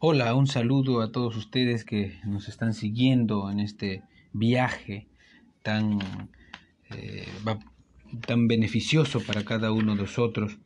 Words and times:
Hola, 0.00 0.32
un 0.36 0.46
saludo 0.46 1.00
a 1.00 1.10
todos 1.10 1.36
ustedes 1.36 1.84
que 1.84 2.20
nos 2.24 2.48
están 2.48 2.72
siguiendo 2.72 3.50
en 3.50 3.58
este 3.58 4.04
viaje 4.32 5.08
tan, 5.64 5.98
eh, 6.90 7.26
tan 8.24 8.46
beneficioso 8.46 9.20
para 9.20 9.44
cada 9.44 9.72
uno 9.72 9.96
de 9.96 10.02
nosotros 10.02 10.58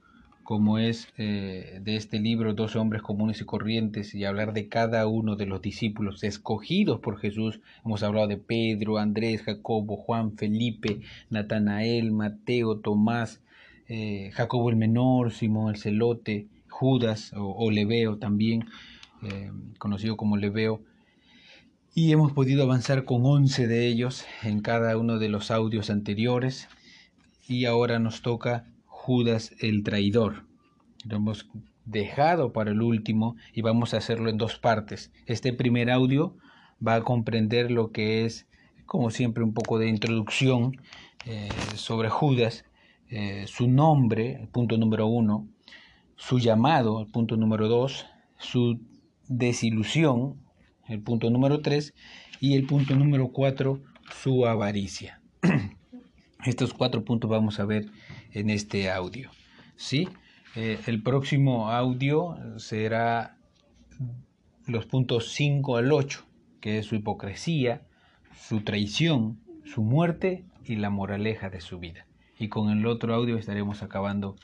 como 0.42 0.76
es 0.76 1.08
eh, 1.16 1.80
de 1.82 1.96
este 1.96 2.20
libro 2.20 2.52
Dos 2.52 2.76
hombres 2.76 3.00
comunes 3.00 3.40
y 3.40 3.46
corrientes 3.46 4.14
y 4.14 4.26
hablar 4.26 4.52
de 4.52 4.68
cada 4.68 5.06
uno 5.06 5.34
de 5.34 5.46
los 5.46 5.62
discípulos 5.62 6.22
escogidos 6.24 7.00
por 7.00 7.18
Jesús. 7.18 7.60
Hemos 7.86 8.02
hablado 8.02 8.26
de 8.26 8.36
Pedro, 8.36 8.98
Andrés, 8.98 9.40
Jacobo, 9.40 9.96
Juan, 9.96 10.36
Felipe, 10.36 11.00
Natanael, 11.30 12.12
Mateo, 12.12 12.80
Tomás, 12.80 13.40
eh, 13.88 14.30
Jacobo 14.34 14.68
el 14.68 14.76
Menor, 14.76 15.32
Simón 15.32 15.70
el 15.74 15.80
Celote, 15.80 16.48
Judas 16.68 17.32
o, 17.32 17.46
o 17.46 17.70
Leveo 17.70 18.18
también. 18.18 18.66
Eh, 19.22 19.52
conocido 19.78 20.16
como 20.16 20.36
Leveo, 20.36 20.82
y 21.94 22.10
hemos 22.12 22.32
podido 22.32 22.64
avanzar 22.64 23.04
con 23.04 23.24
11 23.24 23.66
de 23.68 23.86
ellos 23.86 24.24
en 24.42 24.60
cada 24.60 24.96
uno 24.96 25.18
de 25.18 25.28
los 25.28 25.50
audios 25.50 25.90
anteriores, 25.90 26.68
y 27.46 27.66
ahora 27.66 27.98
nos 27.98 28.22
toca 28.22 28.64
Judas 28.86 29.54
el 29.60 29.82
traidor. 29.84 30.44
Lo 31.04 31.16
hemos 31.16 31.48
dejado 31.84 32.52
para 32.52 32.70
el 32.70 32.82
último 32.82 33.36
y 33.52 33.62
vamos 33.62 33.94
a 33.94 33.98
hacerlo 33.98 34.30
en 34.30 34.38
dos 34.38 34.58
partes. 34.58 35.12
Este 35.26 35.52
primer 35.52 35.90
audio 35.90 36.36
va 36.84 36.94
a 36.96 37.02
comprender 37.02 37.70
lo 37.70 37.92
que 37.92 38.24
es, 38.24 38.46
como 38.86 39.10
siempre, 39.10 39.44
un 39.44 39.54
poco 39.54 39.78
de 39.78 39.88
introducción 39.88 40.80
eh, 41.26 41.48
sobre 41.74 42.08
Judas, 42.08 42.64
eh, 43.08 43.44
su 43.46 43.68
nombre, 43.68 44.48
punto 44.52 44.76
número 44.78 45.06
uno, 45.06 45.46
su 46.16 46.38
llamado, 46.38 47.06
punto 47.12 47.36
número 47.36 47.68
dos, 47.68 48.06
su 48.38 48.80
desilusión, 49.36 50.36
el 50.88 51.02
punto 51.02 51.30
número 51.30 51.60
3, 51.60 51.94
y 52.40 52.54
el 52.54 52.66
punto 52.66 52.94
número 52.94 53.28
4, 53.28 53.80
su 54.22 54.46
avaricia. 54.46 55.20
Estos 56.44 56.74
cuatro 56.74 57.04
puntos 57.04 57.30
vamos 57.30 57.60
a 57.60 57.64
ver 57.64 57.86
en 58.32 58.50
este 58.50 58.90
audio. 58.90 59.30
¿sí? 59.76 60.08
Eh, 60.56 60.78
el 60.86 61.02
próximo 61.02 61.70
audio 61.70 62.36
será 62.58 63.38
los 64.66 64.86
puntos 64.86 65.32
5 65.32 65.76
al 65.76 65.92
8, 65.92 66.26
que 66.60 66.78
es 66.78 66.86
su 66.86 66.96
hipocresía, 66.96 67.82
su 68.34 68.60
traición, 68.62 69.40
su 69.64 69.82
muerte 69.82 70.44
y 70.64 70.76
la 70.76 70.90
moraleja 70.90 71.48
de 71.48 71.60
su 71.60 71.78
vida. 71.78 72.06
Y 72.38 72.48
con 72.48 72.70
el 72.70 72.86
otro 72.86 73.14
audio 73.14 73.36
estaremos 73.36 73.82
acabando 73.82 74.36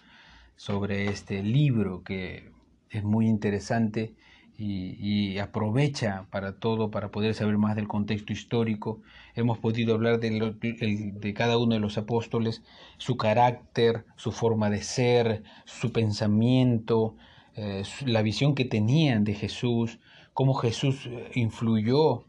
sobre 0.57 1.07
este 1.07 1.43
libro 1.43 2.03
que 2.03 2.53
es 2.91 3.05
muy 3.05 3.27
interesante 3.27 4.15
y, 4.61 5.39
aprovecha 5.39 6.27
para 6.31 6.59
todo, 6.59 6.91
para 6.91 7.11
poder 7.11 7.35
saber 7.35 7.59
más 7.59 7.77
del 7.77 7.87
contexto 7.87 8.33
histórico. 8.33 9.01
Hemos 9.37 9.59
podido 9.59 9.95
hablar 9.95 10.19
de, 10.19 10.31
de, 10.31 11.35
cada 11.35 11.59
uno 11.59 11.75
de 11.75 11.81
los 11.81 11.97
apóstoles, 11.97 12.63
su 12.97 13.17
carácter, 13.17 14.05
su 14.17 14.33
forma 14.33 14.69
de 14.69 14.83
ser, 14.83 15.45
su 15.65 15.93
pensamiento, 15.93 17.15
eh, 17.55 17.85
la 18.05 18.23
visión 18.23 18.57
que 18.57 18.65
tenían 18.65 19.23
de 19.23 19.35
Jesús, 19.35 20.01
cómo 20.35 20.55
Jesús 20.55 21.07
eh, 21.07 21.31
influyó, 21.35 22.25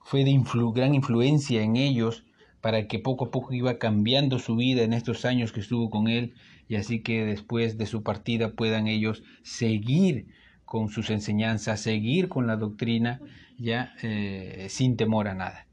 fue 0.00 0.24
de 0.24 0.38
gran 0.74 0.94
influencia 0.94 1.62
en 1.62 1.76
ellos 1.76 2.24
para 2.60 2.88
que 2.88 2.98
poco 2.98 3.26
a 3.26 3.30
poco 3.30 3.54
iba 3.54 3.78
cambiando 3.78 4.38
su 4.38 4.56
vida 4.56 4.82
en 4.82 4.92
estos 4.92 5.24
años 5.24 5.52
que 5.52 5.60
estuvo 5.60 5.88
con 5.88 6.08
él 6.08 6.34
y 6.68 6.76
así 6.76 7.02
que 7.02 7.24
después 7.24 7.78
de 7.78 7.86
su 7.86 8.02
partida 8.02 8.52
puedan 8.52 8.86
ellos 8.86 9.22
seguir 9.42 10.26
con 10.64 10.88
sus 10.88 11.10
enseñanzas, 11.10 11.80
seguir 11.80 12.28
con 12.28 12.46
la 12.46 12.56
doctrina 12.56 13.20
ya 13.58 13.94
eh, 14.02 14.66
sin 14.68 14.96
temor 14.96 15.28
a 15.28 15.34
nada. 15.34 15.66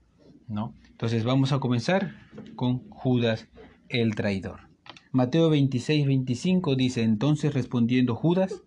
¿no? 0.48 0.76
Entonces 0.90 1.24
vamos 1.24 1.52
a 1.52 1.60
comenzar 1.60 2.14
con 2.56 2.90
Judas 2.90 3.48
el 3.90 4.16
traidor. 4.16 4.70
Mateo 5.12 5.50
26, 5.50 6.06
25 6.06 6.76
dice, 6.76 7.04
entonces 7.04 7.54
respondiendo 7.54 8.16
Judas, 8.16 8.64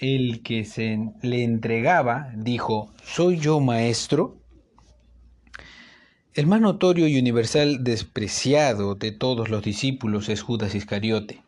el 0.00 0.42
que 0.42 0.64
se 0.64 0.98
le 1.22 1.44
entregaba, 1.44 2.32
dijo, 2.36 2.90
¿soy 3.04 3.38
yo 3.38 3.60
maestro? 3.60 4.38
El 6.34 6.46
más 6.46 6.60
notorio 6.60 7.06
y 7.06 7.18
universal 7.18 7.84
despreciado 7.84 8.94
de 8.94 9.12
todos 9.12 9.50
los 9.50 9.62
discípulos 9.62 10.28
es 10.28 10.42
Judas 10.42 10.74
Iscariote, 10.74 11.42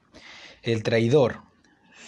el 0.62 0.82
traidor, 0.82 1.40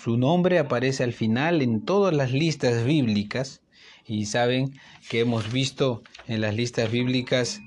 su 0.07 0.17
nombre 0.17 0.61
aparece 0.61 1.03
al 1.03 1.13
final 1.13 1.63
en 1.63 1.85
todas 1.85 2.15
las 2.15 2.31
listas 2.31 2.85
bíblicas 2.85 3.61
y 4.07 4.27
saben 4.27 4.79
que 5.11 5.19
hemos 5.19 5.51
visto 5.51 6.05
en 6.29 6.43
las 6.43 6.55
listas 6.55 6.93
bíblicas 6.93 7.61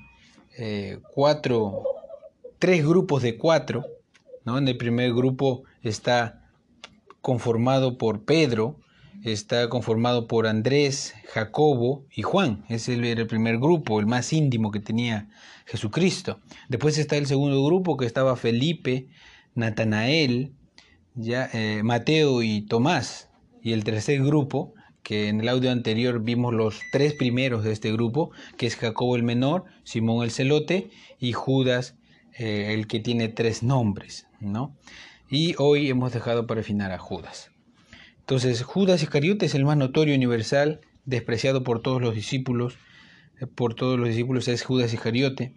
eh, 0.56 1.00
cuatro, 1.12 1.82
tres 2.58 2.82
grupos 2.82 3.20
de 3.20 3.36
cuatro. 3.36 3.84
¿no? 4.46 4.56
En 4.56 4.66
el 4.66 4.78
primer 4.78 5.12
grupo 5.12 5.64
está 5.82 6.48
conformado 7.20 7.98
por 7.98 8.24
Pedro, 8.24 8.80
está 9.22 9.68
conformado 9.68 10.26
por 10.26 10.46
Andrés, 10.46 11.12
Jacobo 11.34 12.06
y 12.10 12.22
Juan. 12.22 12.64
Ese 12.70 12.94
era 12.94 13.20
el 13.20 13.26
primer 13.26 13.58
grupo, 13.58 14.00
el 14.00 14.06
más 14.06 14.32
íntimo 14.32 14.70
que 14.70 14.80
tenía 14.80 15.28
Jesucristo. 15.66 16.40
Después 16.70 16.96
está 16.96 17.18
el 17.18 17.26
segundo 17.26 17.62
grupo 17.62 17.98
que 17.98 18.06
estaba 18.06 18.34
Felipe, 18.34 19.08
Natanael, 19.54 20.54
eh, 21.16 21.82
Mateo 21.82 22.42
y 22.42 22.62
Tomás. 22.62 23.28
Y 23.62 23.72
el 23.72 23.84
tercer 23.84 24.22
grupo, 24.22 24.74
que 25.02 25.28
en 25.28 25.40
el 25.40 25.48
audio 25.48 25.70
anterior 25.70 26.22
vimos 26.22 26.54
los 26.54 26.80
tres 26.92 27.14
primeros 27.14 27.64
de 27.64 27.72
este 27.72 27.92
grupo, 27.92 28.30
que 28.56 28.66
es 28.66 28.76
Jacobo 28.76 29.16
el 29.16 29.22
menor, 29.22 29.64
Simón 29.84 30.24
el 30.24 30.30
celote 30.30 30.90
y 31.18 31.32
Judas 31.32 31.96
eh, 32.38 32.74
el 32.74 32.86
que 32.86 33.00
tiene 33.00 33.28
tres 33.28 33.62
nombres, 33.62 34.26
¿no? 34.40 34.76
Y 35.28 35.54
hoy 35.58 35.90
hemos 35.90 36.12
dejado 36.12 36.46
para 36.46 36.62
final 36.62 36.92
a 36.92 36.98
Judas. 36.98 37.50
Entonces, 38.20 38.62
Judas 38.62 39.02
Iscariote 39.02 39.46
es 39.46 39.54
el 39.54 39.64
más 39.64 39.76
notorio 39.76 40.14
universal, 40.14 40.80
despreciado 41.04 41.64
por 41.64 41.82
todos 41.82 42.00
los 42.00 42.14
discípulos, 42.14 42.78
eh, 43.40 43.46
por 43.46 43.74
todos 43.74 43.98
los 43.98 44.08
discípulos 44.08 44.48
es 44.48 44.62
Judas 44.62 44.94
Iscariote, 44.94 45.54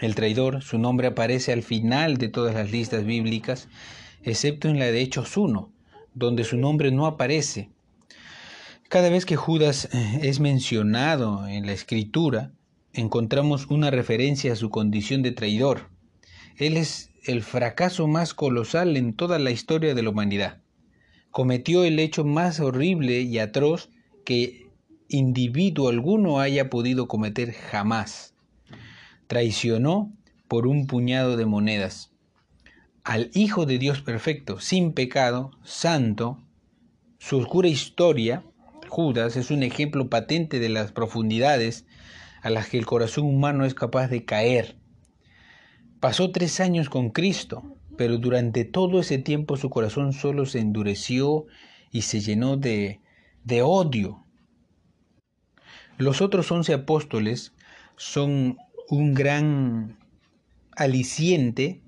el 0.00 0.14
traidor, 0.14 0.62
su 0.62 0.78
nombre 0.78 1.06
aparece 1.06 1.52
al 1.52 1.62
final 1.62 2.18
de 2.18 2.28
todas 2.28 2.54
las 2.54 2.70
listas 2.70 3.04
bíblicas 3.06 3.68
excepto 4.22 4.68
en 4.68 4.78
la 4.78 4.86
de 4.86 5.00
Hechos 5.00 5.36
1, 5.36 5.72
donde 6.14 6.44
su 6.44 6.56
nombre 6.56 6.90
no 6.90 7.06
aparece. 7.06 7.70
Cada 8.88 9.08
vez 9.08 9.26
que 9.26 9.36
Judas 9.36 9.88
eh, 9.92 10.20
es 10.22 10.40
mencionado 10.40 11.46
en 11.48 11.66
la 11.66 11.72
escritura, 11.72 12.52
encontramos 12.92 13.66
una 13.66 13.90
referencia 13.90 14.52
a 14.52 14.56
su 14.56 14.70
condición 14.70 15.22
de 15.22 15.32
traidor. 15.32 15.90
Él 16.56 16.76
es 16.76 17.10
el 17.24 17.42
fracaso 17.42 18.06
más 18.06 18.32
colosal 18.32 18.96
en 18.96 19.12
toda 19.14 19.38
la 19.38 19.50
historia 19.50 19.94
de 19.94 20.02
la 20.02 20.10
humanidad. 20.10 20.62
Cometió 21.30 21.84
el 21.84 21.98
hecho 21.98 22.24
más 22.24 22.60
horrible 22.60 23.20
y 23.20 23.38
atroz 23.38 23.90
que 24.24 24.66
individuo 25.08 25.88
alguno 25.88 26.40
haya 26.40 26.70
podido 26.70 27.08
cometer 27.08 27.52
jamás. 27.52 28.34
Traicionó 29.26 30.12
por 30.48 30.66
un 30.66 30.86
puñado 30.86 31.36
de 31.36 31.46
monedas 31.46 32.15
al 33.06 33.30
Hijo 33.34 33.66
de 33.66 33.78
Dios 33.78 34.02
perfecto, 34.02 34.58
sin 34.58 34.92
pecado, 34.92 35.52
santo, 35.62 36.42
su 37.18 37.38
oscura 37.38 37.68
historia, 37.68 38.42
Judas, 38.88 39.36
es 39.36 39.52
un 39.52 39.62
ejemplo 39.62 40.10
patente 40.10 40.58
de 40.58 40.68
las 40.68 40.90
profundidades 40.90 41.86
a 42.42 42.50
las 42.50 42.68
que 42.68 42.78
el 42.78 42.84
corazón 42.84 43.26
humano 43.26 43.64
es 43.64 43.74
capaz 43.74 44.08
de 44.08 44.24
caer. 44.24 44.76
Pasó 46.00 46.32
tres 46.32 46.58
años 46.58 46.88
con 46.88 47.10
Cristo, 47.10 47.76
pero 47.96 48.18
durante 48.18 48.64
todo 48.64 48.98
ese 48.98 49.18
tiempo 49.18 49.56
su 49.56 49.70
corazón 49.70 50.12
solo 50.12 50.44
se 50.44 50.58
endureció 50.58 51.46
y 51.92 52.02
se 52.02 52.18
llenó 52.18 52.56
de, 52.56 53.02
de 53.44 53.62
odio. 53.62 54.26
Los 55.96 56.20
otros 56.20 56.50
once 56.50 56.74
apóstoles 56.74 57.54
son 57.96 58.58
un 58.88 59.14
gran 59.14 59.96
aliciente 60.74 61.85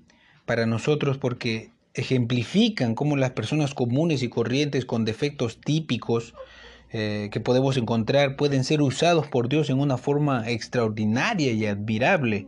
para 0.49 0.65
nosotros 0.65 1.19
porque 1.19 1.69
ejemplifican 1.93 2.95
cómo 2.95 3.15
las 3.15 3.29
personas 3.33 3.75
comunes 3.75 4.23
y 4.23 4.29
corrientes 4.29 4.83
con 4.83 5.05
defectos 5.05 5.61
típicos 5.61 6.33
eh, 6.91 7.29
que 7.31 7.39
podemos 7.39 7.77
encontrar 7.77 8.35
pueden 8.35 8.63
ser 8.63 8.81
usados 8.81 9.27
por 9.27 9.47
Dios 9.47 9.69
en 9.69 9.79
una 9.79 9.99
forma 9.99 10.49
extraordinaria 10.49 11.51
y 11.51 11.67
admirable. 11.67 12.47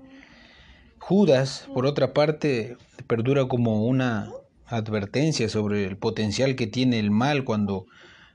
Judas, 0.98 1.68
por 1.75 1.86
otra 1.86 2.12
parte, 2.12 2.75
perdura 3.06 3.48
como 3.48 3.86
una 3.86 4.31
advertencia 4.65 5.48
sobre 5.48 5.86
el 5.86 5.95
potencial 5.95 6.56
que 6.56 6.65
tiene 6.65 6.98
el 6.98 7.12
mal 7.12 7.44
cuando 7.44 7.86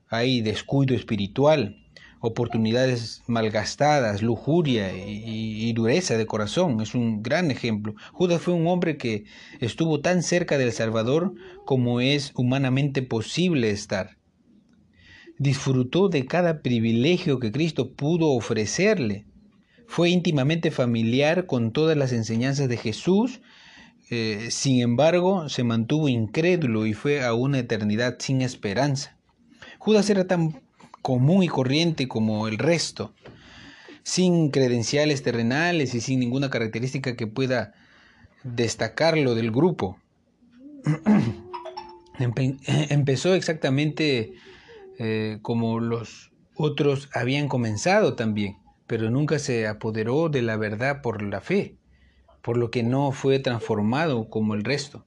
hay 0.08 0.42
descuido 0.42 0.94
espiritual 0.94 1.84
oportunidades 2.20 3.22
malgastadas, 3.26 4.22
lujuria 4.22 4.92
y, 4.94 5.72
dureza 5.72 6.16
de 6.16 6.26
corazón. 6.26 6.80
Es 6.80 6.94
un 6.94 7.22
gran 7.22 7.50
ejemplo. 7.50 7.94
Judas 8.12 8.40
fue 8.40 8.54
un 8.54 8.66
hombre 8.66 8.96
que 8.96 9.24
estuvo 9.60 10.00
tan 10.00 10.22
cerca 10.22 10.58
del 10.58 10.72
Salvador 10.72 11.34
como 11.64 12.00
es 12.00 12.32
humanamente 12.34 13.02
posible 13.02 13.70
estar. 13.70 14.16
disfrutó 15.38 16.08
de 16.08 16.24
cada 16.24 16.62
privilegio 16.62 17.38
que 17.38 17.52
Cristo 17.52 17.92
pudo 17.92 18.30
ofrecerle. 18.30 19.26
Fue 19.86 20.08
íntimamente 20.08 20.70
familiar 20.70 21.44
con 21.44 21.72
todas 21.72 21.96
las 21.96 22.12
enseñanzas 22.12 22.70
de 22.70 22.78
Jesús, 22.78 23.42
eh, 24.08 24.48
sin 24.50 24.80
embargo 24.80 25.48
se 25.48 25.62
mantuvo 25.62 26.08
incrédulo 26.08 26.86
y 26.86 26.94
fue 26.94 27.22
a 27.22 27.34
una 27.34 27.58
eternidad 27.58 28.16
sin 28.18 28.40
esperanza. 28.40 29.18
Judas 29.78 30.08
era 30.08 30.26
tan 30.26 30.62
común 31.06 31.44
y 31.44 31.46
corriente 31.46 32.08
como 32.08 32.48
el 32.48 32.58
resto, 32.58 33.14
sin 34.02 34.50
credenciales 34.50 35.22
terrenales 35.22 35.94
y 35.94 36.00
sin 36.00 36.18
ninguna 36.18 36.50
característica 36.50 37.14
que 37.14 37.28
pueda 37.28 37.74
destacarlo 38.42 39.36
del 39.36 39.52
grupo. 39.52 40.00
Empezó 42.18 43.34
exactamente 43.34 44.32
eh, 44.98 45.38
como 45.42 45.78
los 45.78 46.32
otros 46.56 47.08
habían 47.14 47.46
comenzado 47.46 48.16
también, 48.16 48.56
pero 48.88 49.08
nunca 49.08 49.38
se 49.38 49.68
apoderó 49.68 50.28
de 50.28 50.42
la 50.42 50.56
verdad 50.56 51.02
por 51.02 51.22
la 51.22 51.40
fe, 51.40 51.76
por 52.42 52.56
lo 52.56 52.72
que 52.72 52.82
no 52.82 53.12
fue 53.12 53.38
transformado 53.38 54.28
como 54.28 54.54
el 54.54 54.64
resto. 54.64 55.06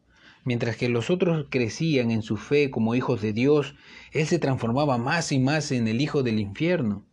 Mientras 0.49 0.77
que 0.77 0.89
los 0.89 1.11
otros 1.11 1.45
crecían 1.51 2.09
en 2.09 2.23
su 2.23 2.35
fe 2.35 2.71
como 2.71 2.95
hijos 2.95 3.21
de 3.21 3.33
Dios, 3.33 3.75
Él 4.11 4.25
se 4.25 4.39
transformaba 4.39 4.97
más 4.97 5.31
y 5.31 5.37
más 5.37 5.71
en 5.71 5.87
el 5.87 6.01
Hijo 6.01 6.23
del 6.23 6.39
infierno. 6.39 7.05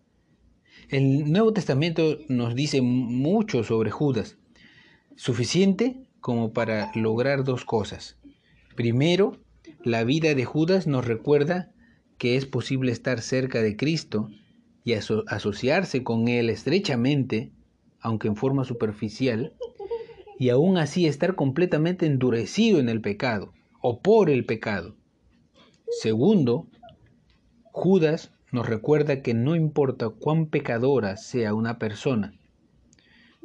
El 0.89 1.31
Nuevo 1.31 1.53
Testamento 1.53 2.17
nos 2.31 2.55
dice 2.55 2.81
mucho 2.81 3.63
sobre 3.63 3.91
Judas, 3.91 4.39
suficiente 5.17 6.09
como 6.21 6.55
para 6.55 6.91
lograr 6.95 7.45
dos 7.45 7.67
cosas. 7.67 8.17
Primero, 8.75 9.39
la 9.85 10.03
vida 10.05 10.35
de 10.35 10.47
Judas 10.47 10.87
nos 10.87 11.05
recuerda 11.05 11.75
que 12.17 12.37
es 12.39 12.47
posible 12.47 12.91
estar 12.91 13.21
cerca 13.21 13.61
de 13.61 13.77
Cristo 13.77 14.31
y 14.83 14.95
asociarse 14.95 16.03
con 16.03 16.29
Él 16.29 16.49
estrechamente, 16.49 17.53
aunque 18.01 18.29
en 18.29 18.37
forma 18.37 18.65
superficial, 18.65 19.53
y 20.39 20.51
aún 20.51 20.79
así 20.79 21.07
estar 21.07 21.35
completamente 21.35 22.07
endurecido 22.07 22.79
en 22.79 22.89
el 22.89 23.01
pecado 23.01 23.53
o 23.81 24.01
por 24.01 24.31
el 24.31 24.45
pecado. 24.45 24.97
Segundo, 25.89 26.67
Judas 27.73 28.33
nos 28.53 28.67
recuerda 28.67 29.23
que 29.23 29.35
no 29.35 29.55
importa 29.57 30.09
cuán 30.09 30.47
pecadora 30.47 31.17
sea 31.17 31.55
una 31.55 31.79
persona, 31.79 32.35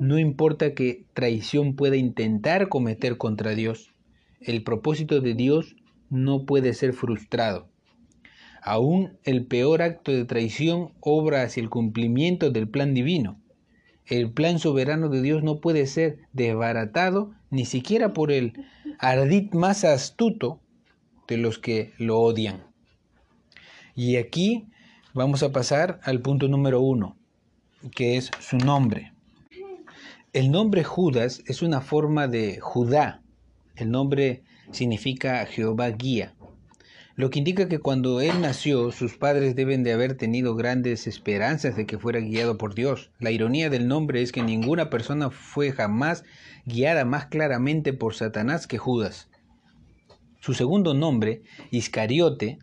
no 0.02 0.18
importa 0.18 0.74
que 0.74 1.06
traición 1.14 1.76
pueda 1.76 1.96
intentar 1.96 2.70
cometer 2.70 3.18
contra 3.18 3.52
Dios, 3.52 3.94
el 4.40 4.64
propósito 4.64 5.22
de 5.22 5.36
Dios 5.36 5.76
no 6.10 6.46
puede 6.48 6.74
ser 6.74 6.94
frustrado. 6.94 7.68
Aún 8.64 9.18
el 9.24 9.46
peor 9.46 9.82
acto 9.82 10.12
de 10.12 10.26
traición 10.26 10.92
obra 11.02 11.44
hacia 11.44 11.62
el 11.62 11.70
cumplimiento 11.70 12.50
del 12.50 12.68
plan 12.68 12.94
divino. 12.94 13.41
El 14.06 14.32
plan 14.32 14.60
soberano 14.60 15.10
de 15.10 15.22
Dios 15.22 15.44
no 15.44 15.60
puede 15.60 15.88
ser 15.88 16.20
desbaratado 16.34 17.32
ni 17.50 17.66
siquiera 17.66 18.14
por 18.14 18.32
el 18.32 18.54
ardid 19.00 19.54
más 19.54 19.84
astuto 19.84 20.60
de 21.28 21.38
los 21.38 21.60
que 21.60 21.94
lo 21.98 22.20
odian. 22.20 22.64
Y 23.96 24.18
aquí 24.18 24.68
vamos 25.14 25.44
a 25.44 25.52
pasar 25.52 26.00
al 26.04 26.22
punto 26.22 26.48
número 26.48 26.82
uno, 26.82 27.18
que 27.96 28.18
es 28.18 28.32
su 28.40 28.58
nombre. 28.58 29.14
El 30.34 30.52
nombre 30.52 30.84
Judas 30.84 31.44
es 31.46 31.62
una 31.62 31.82
forma 31.82 32.28
de 32.28 32.60
Judá. 32.60 33.22
El 33.76 33.92
nombre 33.92 34.44
significa 34.72 35.46
Jehová 35.46 35.90
guía 35.90 36.36
lo 37.16 37.30
que 37.30 37.40
indica 37.40 37.68
que 37.68 37.80
cuando 37.80 38.22
él 38.22 38.42
nació 38.42 38.92
sus 38.92 39.18
padres 39.18 39.56
deben 39.56 39.84
de 39.84 39.94
haber 39.94 40.16
tenido 40.16 40.56
grandes 40.56 41.08
esperanzas 41.08 41.76
de 41.76 41.86
que 41.86 42.00
fuera 42.00 42.20
guiado 42.20 42.58
por 42.58 42.74
Dios. 42.74 43.12
La 43.20 43.32
ironía 43.32 43.70
del 43.70 43.88
nombre 43.88 44.22
es 44.22 44.32
que 44.32 44.44
ninguna 44.44 44.90
persona 44.90 45.30
fue 45.30 45.72
jamás 45.72 46.24
guiada 46.66 47.06
más 47.06 47.26
claramente 47.26 47.94
por 47.94 48.16
Satanás 48.16 48.68
que 48.68 48.78
Judas. 48.78 49.30
Su 50.40 50.54
segundo 50.54 50.94
nombre, 50.94 51.44
Iscariote, 51.70 52.60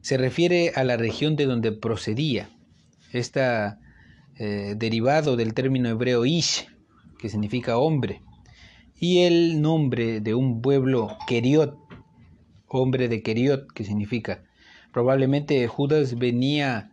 se 0.00 0.16
refiere 0.16 0.72
a 0.74 0.84
la 0.84 0.96
región 0.96 1.36
de 1.36 1.46
donde 1.46 1.72
procedía. 1.72 2.48
Está 3.12 3.80
eh, 4.38 4.74
derivado 4.76 5.36
del 5.36 5.52
término 5.52 5.88
hebreo 5.88 6.24
Ish, 6.24 6.68
que 7.18 7.28
significa 7.28 7.76
hombre, 7.76 8.22
y 8.98 9.24
el 9.24 9.60
nombre 9.60 10.20
de 10.20 10.34
un 10.34 10.62
pueblo 10.62 11.16
Keriot, 11.26 11.76
hombre 12.68 13.08
de 13.08 13.22
Keriot, 13.22 13.72
que 13.72 13.84
significa. 13.84 14.42
Probablemente 14.92 15.66
Judas 15.68 16.18
venía 16.18 16.90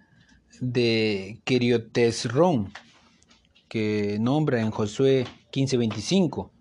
de 0.59 1.39
Keriotesron, 1.45 2.71
que 3.69 4.17
nombra 4.19 4.61
en 4.61 4.71
Josué 4.71 5.25
15:25, 5.51 6.51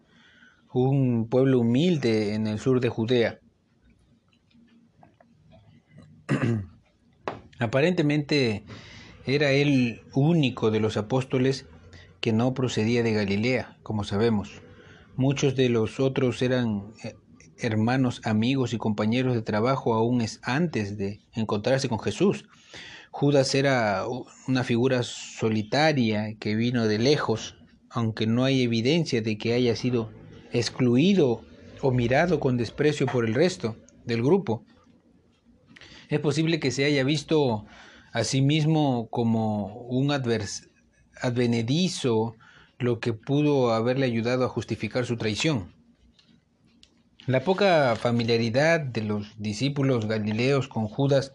un 0.72 1.28
pueblo 1.28 1.60
humilde 1.60 2.34
en 2.34 2.46
el 2.46 2.58
sur 2.58 2.80
de 2.80 2.88
Judea. 2.88 3.38
Aparentemente 7.58 8.64
era 9.26 9.50
el 9.52 10.00
único 10.14 10.70
de 10.70 10.80
los 10.80 10.96
apóstoles 10.96 11.66
que 12.20 12.32
no 12.32 12.54
procedía 12.54 13.02
de 13.02 13.12
Galilea, 13.12 13.76
como 13.82 14.04
sabemos. 14.04 14.62
Muchos 15.16 15.54
de 15.56 15.68
los 15.68 16.00
otros 16.00 16.40
eran 16.40 16.92
eh, 17.04 17.14
hermanos, 17.58 18.20
amigos 18.24 18.72
y 18.72 18.78
compañeros 18.78 19.34
de 19.34 19.42
trabajo 19.42 19.94
aún 19.94 20.20
es 20.20 20.40
antes 20.42 20.96
de 20.96 21.20
encontrarse 21.32 21.88
con 21.88 22.00
Jesús. 22.00 22.44
Judas 23.10 23.54
era 23.54 24.04
una 24.48 24.64
figura 24.64 25.02
solitaria 25.02 26.34
que 26.38 26.54
vino 26.54 26.86
de 26.86 26.98
lejos, 26.98 27.56
aunque 27.90 28.26
no 28.26 28.44
hay 28.44 28.62
evidencia 28.62 29.20
de 29.20 29.36
que 29.36 29.52
haya 29.52 29.76
sido 29.76 30.10
excluido 30.52 31.42
o 31.82 31.90
mirado 31.90 32.40
con 32.40 32.56
desprecio 32.56 33.06
por 33.06 33.26
el 33.26 33.34
resto 33.34 33.76
del 34.04 34.22
grupo. 34.22 34.64
Es 36.08 36.20
posible 36.20 36.60
que 36.60 36.70
se 36.70 36.84
haya 36.84 37.04
visto 37.04 37.66
a 38.12 38.24
sí 38.24 38.42
mismo 38.42 39.08
como 39.10 39.78
un 39.88 40.10
advenedizo, 41.20 42.36
lo 42.78 42.98
que 43.00 43.12
pudo 43.12 43.72
haberle 43.72 44.06
ayudado 44.06 44.44
a 44.44 44.48
justificar 44.48 45.06
su 45.06 45.16
traición. 45.16 45.72
La 47.28 47.44
poca 47.44 47.94
familiaridad 47.94 48.80
de 48.80 49.02
los 49.02 49.40
discípulos 49.40 50.06
galileos 50.06 50.66
con 50.66 50.88
Judas 50.88 51.32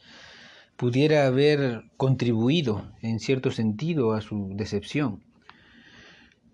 pudiera 0.75 1.25
haber 1.27 1.86
contribuido 1.96 2.91
en 3.01 3.22
cierto 3.22 3.51
sentido 3.51 4.12
a 4.12 4.20
su 4.20 4.50
decepción. 4.56 5.24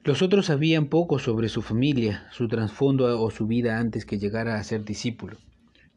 Los 0.04 0.22
otros 0.22 0.46
sabían 0.46 0.86
poco 0.86 1.18
sobre 1.18 1.50
su 1.50 1.64
familia, 1.64 2.28
su 2.32 2.48
trasfondo 2.48 3.20
o 3.20 3.32
su 3.32 3.48
vida 3.48 3.80
antes 3.80 4.06
que 4.06 4.20
llegara 4.20 4.60
a 4.60 4.64
ser 4.64 4.86
discípulo. 4.86 5.38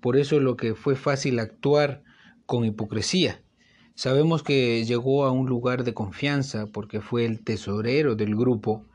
Por 0.01 0.17
eso 0.17 0.41
lo 0.41 0.57
que 0.57 0.75
fue 0.75 0.97
fácil 0.97 1.39
actuar 1.39 2.03
con 2.47 2.65
hipocresía. 2.65 3.43
Sabemos 3.95 4.43
que 4.43 4.83
llegó 4.87 5.27
a 5.27 5.31
un 5.31 5.47
lugar 5.47 5.85
de 5.85 5.93
confianza 5.93 6.69
porque 6.69 7.03
fue 7.03 7.27
el 7.27 7.45
tesorero 7.45 8.17
del 8.17 8.35
grupo 8.35 8.87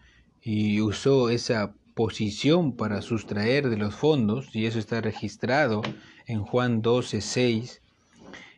y 0.41 0.81
usó 0.81 1.29
esa 1.29 1.75
posición 1.93 2.75
para 2.75 3.01
sustraer 3.01 3.69
de 3.69 3.77
los 3.77 3.95
fondos, 3.95 4.55
y 4.55 4.65
eso 4.65 4.79
está 4.79 5.01
registrado 5.01 5.81
en 6.25 6.43
Juan 6.43 6.81
12, 6.81 7.21
6. 7.21 7.81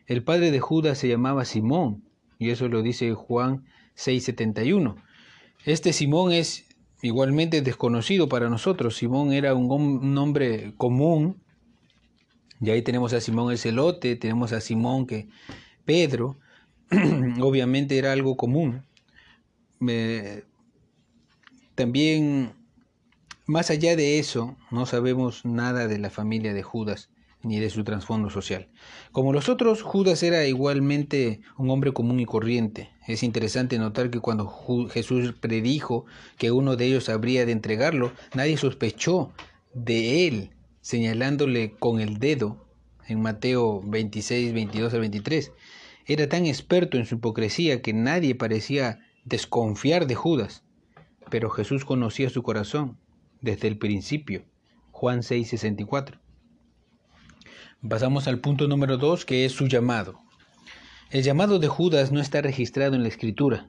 El 0.06 0.22
padre 0.22 0.50
de 0.50 0.60
Judas 0.60 0.98
se 0.98 1.08
llamaba 1.08 1.44
Simón, 1.44 2.04
y 2.38 2.50
eso 2.50 2.68
lo 2.68 2.82
dice 2.82 3.12
Juan 3.14 3.64
6, 3.94 4.24
71. 4.24 4.96
Este 5.64 5.92
Simón 5.92 6.32
es 6.32 6.66
igualmente 7.02 7.62
desconocido 7.62 8.28
para 8.28 8.48
nosotros. 8.48 8.96
Simón 8.96 9.32
era 9.32 9.54
un 9.54 10.14
nombre 10.14 10.74
común, 10.76 11.42
y 12.60 12.70
ahí 12.70 12.82
tenemos 12.82 13.12
a 13.12 13.20
Simón 13.20 13.50
el 13.50 13.58
celote, 13.58 14.16
tenemos 14.16 14.52
a 14.52 14.60
Simón 14.60 15.06
que 15.06 15.28
Pedro, 15.84 16.38
obviamente 17.40 17.98
era 17.98 18.12
algo 18.12 18.36
común. 18.36 18.82
también 21.74 22.52
más 23.46 23.70
allá 23.70 23.94
de 23.96 24.18
eso, 24.18 24.56
no 24.70 24.86
sabemos 24.86 25.44
nada 25.44 25.86
de 25.86 25.98
la 25.98 26.10
familia 26.10 26.54
de 26.54 26.62
Judas 26.62 27.10
ni 27.42 27.60
de 27.60 27.68
su 27.68 27.84
trasfondo 27.84 28.30
social. 28.30 28.68
Como 29.12 29.32
los 29.32 29.50
otros, 29.50 29.82
Judas 29.82 30.22
era 30.22 30.46
igualmente 30.46 31.42
un 31.58 31.68
hombre 31.68 31.92
común 31.92 32.18
y 32.20 32.24
corriente. 32.24 32.90
Es 33.06 33.22
interesante 33.22 33.78
notar 33.78 34.10
que 34.10 34.20
cuando 34.20 34.48
Jesús 34.90 35.34
predijo 35.38 36.06
que 36.38 36.50
uno 36.50 36.76
de 36.76 36.86
ellos 36.86 37.10
habría 37.10 37.44
de 37.44 37.52
entregarlo, 37.52 38.12
nadie 38.34 38.56
sospechó 38.56 39.30
de 39.74 40.26
él, 40.26 40.50
señalándole 40.80 41.74
con 41.78 42.00
el 42.00 42.18
dedo 42.18 42.66
en 43.06 43.20
Mateo 43.20 43.82
26, 43.84 44.54
22 44.54 44.94
al 44.94 45.00
23. 45.00 45.52
Era 46.06 46.28
tan 46.28 46.46
experto 46.46 46.96
en 46.96 47.04
su 47.04 47.16
hipocresía 47.16 47.82
que 47.82 47.92
nadie 47.92 48.34
parecía 48.34 49.00
desconfiar 49.24 50.06
de 50.06 50.14
Judas. 50.14 50.64
Pero 51.30 51.50
Jesús 51.50 51.84
conocía 51.84 52.30
su 52.30 52.42
corazón 52.42 52.98
desde 53.44 53.68
el 53.68 53.78
principio. 53.78 54.42
Juan 54.90 55.20
6:64. 55.22 56.18
Pasamos 57.86 58.26
al 58.26 58.40
punto 58.40 58.66
número 58.66 58.96
2, 58.96 59.26
que 59.26 59.44
es 59.44 59.52
su 59.52 59.68
llamado. 59.68 60.18
El 61.10 61.22
llamado 61.22 61.58
de 61.58 61.68
Judas 61.68 62.10
no 62.10 62.20
está 62.20 62.40
registrado 62.40 62.96
en 62.96 63.02
la 63.02 63.08
escritura. 63.08 63.68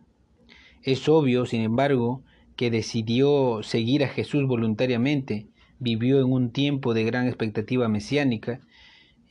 Es 0.81 1.09
obvio, 1.09 1.45
sin 1.45 1.61
embargo, 1.61 2.23
que 2.55 2.71
decidió 2.71 3.61
seguir 3.63 4.03
a 4.05 4.07
Jesús 4.07 4.47
voluntariamente, 4.47 5.47
vivió 5.79 6.21
en 6.21 6.31
un 6.31 6.51
tiempo 6.51 6.93
de 6.93 7.03
gran 7.03 7.27
expectativa 7.27 7.89
mesiánica 7.89 8.61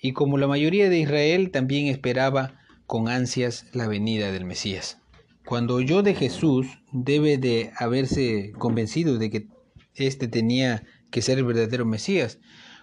y 0.03 0.13
como 0.13 0.37
la 0.37 0.47
mayoría 0.47 0.91
de 0.91 0.99
Israel 0.99 1.51
también 1.51 1.87
esperaba 1.87 2.61
con 2.87 3.09
ansias 3.09 3.67
la 3.73 3.89
venida 3.89 4.31
del 4.31 4.45
Mesías. 4.45 4.99
Cuando 5.47 5.75
oyó 5.75 6.03
de 6.03 6.15
Jesús, 6.15 6.67
debe 6.93 7.39
de 7.39 7.71
haberse 7.79 8.53
convencido 8.59 9.17
de 9.17 9.31
que 9.31 9.47
éste 9.95 10.29
tenía 10.29 10.85
que 11.11 11.23
ser 11.23 11.39
el 11.39 11.45
verdadero 11.45 11.85
Mesías, 11.85 12.39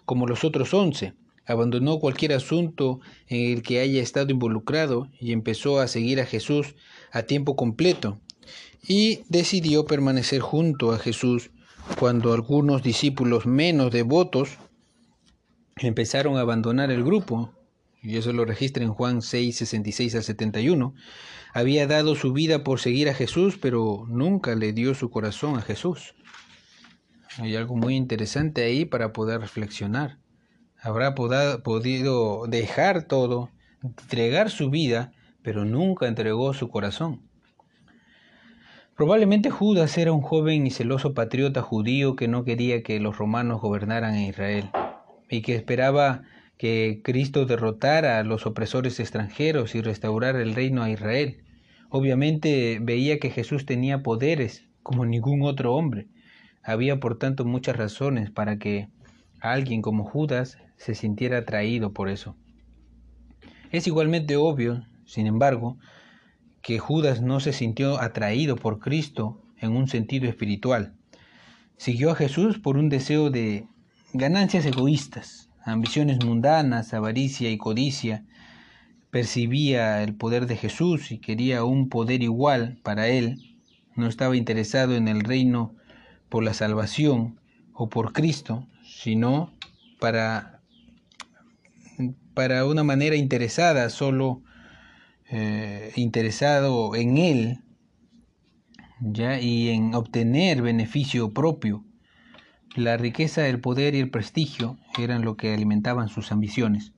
como 0.05 0.27
los 0.27 0.43
otros 0.43 0.73
once. 0.73 1.13
Abandonó 1.45 1.99
cualquier 1.99 2.33
asunto 2.33 2.99
en 3.27 3.51
el 3.51 3.61
que 3.61 3.79
haya 3.79 4.01
estado 4.01 4.31
involucrado 4.31 5.09
y 5.19 5.33
empezó 5.33 5.79
a 5.79 5.87
seguir 5.87 6.21
a 6.21 6.25
Jesús 6.25 6.75
a 7.11 7.23
tiempo 7.23 7.55
completo. 7.55 8.19
Y 8.87 9.21
decidió 9.27 9.85
permanecer 9.85 10.39
junto 10.41 10.91
a 10.91 10.99
Jesús 10.99 11.51
cuando 11.99 12.33
algunos 12.33 12.83
discípulos 12.83 13.45
menos 13.45 13.91
devotos 13.91 14.57
empezaron 15.77 16.37
a 16.37 16.41
abandonar 16.41 16.91
el 16.91 17.03
grupo, 17.03 17.53
y 18.03 18.17
eso 18.17 18.33
lo 18.33 18.45
registra 18.45 18.83
en 18.83 18.93
Juan 18.93 19.21
6, 19.21 19.55
66 19.57 20.15
al 20.15 20.23
71, 20.23 20.93
había 21.53 21.87
dado 21.87 22.15
su 22.15 22.33
vida 22.33 22.63
por 22.63 22.79
seguir 22.79 23.09
a 23.09 23.13
Jesús, 23.13 23.57
pero 23.59 24.05
nunca 24.07 24.55
le 24.55 24.73
dio 24.73 24.93
su 24.95 25.09
corazón 25.09 25.57
a 25.57 25.61
Jesús. 25.61 26.15
Hay 27.37 27.55
algo 27.55 27.75
muy 27.75 27.95
interesante 27.95 28.63
ahí 28.63 28.85
para 28.85 29.13
poder 29.13 29.39
reflexionar. 29.39 30.17
Habrá 30.81 31.15
podido 31.15 32.47
dejar 32.47 33.03
todo, 33.03 33.49
entregar 33.83 34.49
su 34.49 34.69
vida, 34.69 35.13
pero 35.41 35.63
nunca 35.63 36.07
entregó 36.07 36.53
su 36.53 36.69
corazón. 36.69 37.21
Probablemente 38.95 39.49
Judas 39.49 39.97
era 39.97 40.11
un 40.11 40.21
joven 40.21 40.67
y 40.67 40.71
celoso 40.71 41.13
patriota 41.13 41.61
judío 41.61 42.15
que 42.15 42.27
no 42.27 42.43
quería 42.43 42.83
que 42.83 42.99
los 42.99 43.17
romanos 43.17 43.61
gobernaran 43.61 44.15
en 44.15 44.29
Israel 44.29 44.69
y 45.29 45.41
que 45.41 45.55
esperaba 45.55 46.23
que 46.57 47.01
Cristo 47.03 47.45
derrotara 47.45 48.19
a 48.19 48.23
los 48.23 48.45
opresores 48.45 48.99
extranjeros 48.99 49.73
y 49.73 49.81
restaurara 49.81 50.41
el 50.41 50.53
reino 50.53 50.83
a 50.83 50.89
Israel. 50.91 51.43
Obviamente 51.89 52.79
veía 52.81 53.19
que 53.19 53.31
Jesús 53.31 53.65
tenía 53.65 54.03
poderes 54.03 54.67
como 54.83 55.05
ningún 55.05 55.41
otro 55.43 55.73
hombre. 55.73 56.07
Había 56.63 56.99
por 56.99 57.17
tanto 57.17 57.45
muchas 57.45 57.75
razones 57.75 58.29
para 58.29 58.57
que 58.57 58.89
alguien 59.39 59.81
como 59.81 60.03
Judas 60.03 60.57
se 60.77 60.95
sintiera 60.95 61.39
atraído 61.39 61.93
por 61.93 62.09
eso. 62.09 62.35
Es 63.71 63.87
igualmente 63.87 64.35
obvio, 64.35 64.85
sin 65.05 65.27
embargo, 65.27 65.77
que 66.61 66.79
Judas 66.79 67.21
no 67.21 67.39
se 67.39 67.53
sintió 67.53 67.99
atraído 67.99 68.55
por 68.55 68.79
Cristo 68.79 69.41
en 69.59 69.75
un 69.75 69.87
sentido 69.87 70.27
espiritual. 70.27 70.93
Siguió 71.77 72.11
a 72.11 72.15
Jesús 72.15 72.59
por 72.59 72.77
un 72.77 72.89
deseo 72.89 73.29
de 73.29 73.65
Ganancias 74.13 74.65
egoístas, 74.65 75.49
ambiciones 75.63 76.23
mundanas, 76.25 76.93
avaricia 76.93 77.49
y 77.49 77.57
codicia. 77.57 78.25
Percibía 79.09 80.03
el 80.03 80.15
poder 80.15 80.47
de 80.47 80.57
Jesús 80.57 81.13
y 81.13 81.19
quería 81.19 81.63
un 81.63 81.87
poder 81.87 82.21
igual 82.21 82.77
para 82.83 83.07
él. 83.07 83.57
No 83.95 84.07
estaba 84.07 84.35
interesado 84.35 84.95
en 84.95 85.07
el 85.07 85.21
reino 85.21 85.75
por 86.31 86.43
la 86.43 86.53
salvación 86.53 87.39
o 87.73 87.89
por 87.89 88.13
Cristo, 88.13 88.65
sino 88.83 89.53
para, 89.99 90.61
para 92.33 92.65
una 92.65 92.83
manera 92.83 93.17
interesada, 93.17 93.89
solo 93.89 94.41
eh, 95.29 95.91
interesado 95.97 96.95
en 96.95 97.17
él 97.17 97.59
¿ya? 99.01 99.41
y 99.41 99.69
en 99.69 99.93
obtener 99.93 100.61
beneficio 100.61 101.33
propio. 101.33 101.83
La 102.77 102.95
riqueza, 102.95 103.49
el 103.49 103.59
poder 103.59 103.93
y 103.93 103.99
el 103.99 104.09
prestigio 104.09 104.77
eran 104.97 105.25
lo 105.25 105.35
que 105.35 105.53
alimentaban 105.53 106.07
sus 106.07 106.31
ambiciones. 106.31 106.93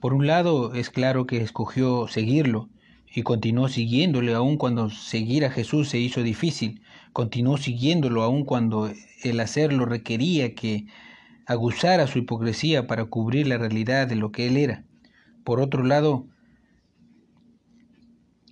Por 0.00 0.14
un 0.14 0.26
lado, 0.26 0.72
es 0.72 0.88
claro 0.88 1.26
que 1.26 1.42
escogió 1.42 2.08
seguirlo 2.08 2.70
y 3.14 3.24
continuó 3.24 3.68
siguiéndole 3.68 4.32
aun 4.32 4.56
cuando 4.56 4.88
seguir 4.88 5.44
a 5.44 5.50
Jesús 5.50 5.90
se 5.90 5.98
hizo 5.98 6.22
difícil, 6.22 6.80
continuó 7.12 7.56
siguiéndolo 7.56 8.22
aun 8.22 8.44
cuando 8.44 8.90
el 9.22 9.40
hacerlo 9.40 9.84
requería 9.86 10.54
que 10.54 10.86
aguzara 11.46 12.06
su 12.06 12.18
hipocresía 12.18 12.86
para 12.86 13.06
cubrir 13.06 13.46
la 13.46 13.58
realidad 13.58 14.06
de 14.06 14.16
lo 14.16 14.32
que 14.32 14.46
él 14.46 14.56
era. 14.56 14.84
Por 15.44 15.60
otro 15.60 15.82
lado, 15.82 16.26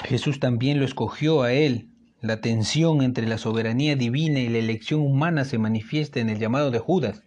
Jesús 0.05 0.41
también 0.41 0.79
lo 0.79 0.85
escogió 0.85 1.43
a 1.43 1.53
él 1.53 1.89
la 2.21 2.41
tensión 2.41 3.03
entre 3.03 3.29
la 3.29 3.39
soberanía 3.39 3.95
divina 3.95 4.41
y 4.41 4.49
la 4.49 4.59
elección 4.59 5.01
humana 5.01 5.45
se 5.45 5.59
manifiesta 5.59 6.19
en 6.19 6.31
el 6.31 6.41
llamado 6.41 6.73
de 6.73 6.81
Judas, 6.81 7.23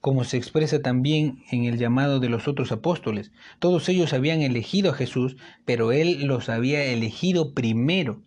como 0.00 0.22
se 0.22 0.36
expresa 0.36 0.82
también 0.82 1.42
en 1.50 1.64
el 1.64 1.78
llamado 1.78 2.20
de 2.20 2.28
los 2.28 2.46
otros 2.46 2.70
apóstoles. 2.70 3.32
Todos 3.58 3.88
ellos 3.88 4.12
habían 4.12 4.42
elegido 4.42 4.92
a 4.92 4.94
Jesús, 4.94 5.36
pero 5.64 5.90
él 5.90 6.26
los 6.26 6.48
había 6.48 6.84
elegido 6.84 7.54
primero, 7.54 8.22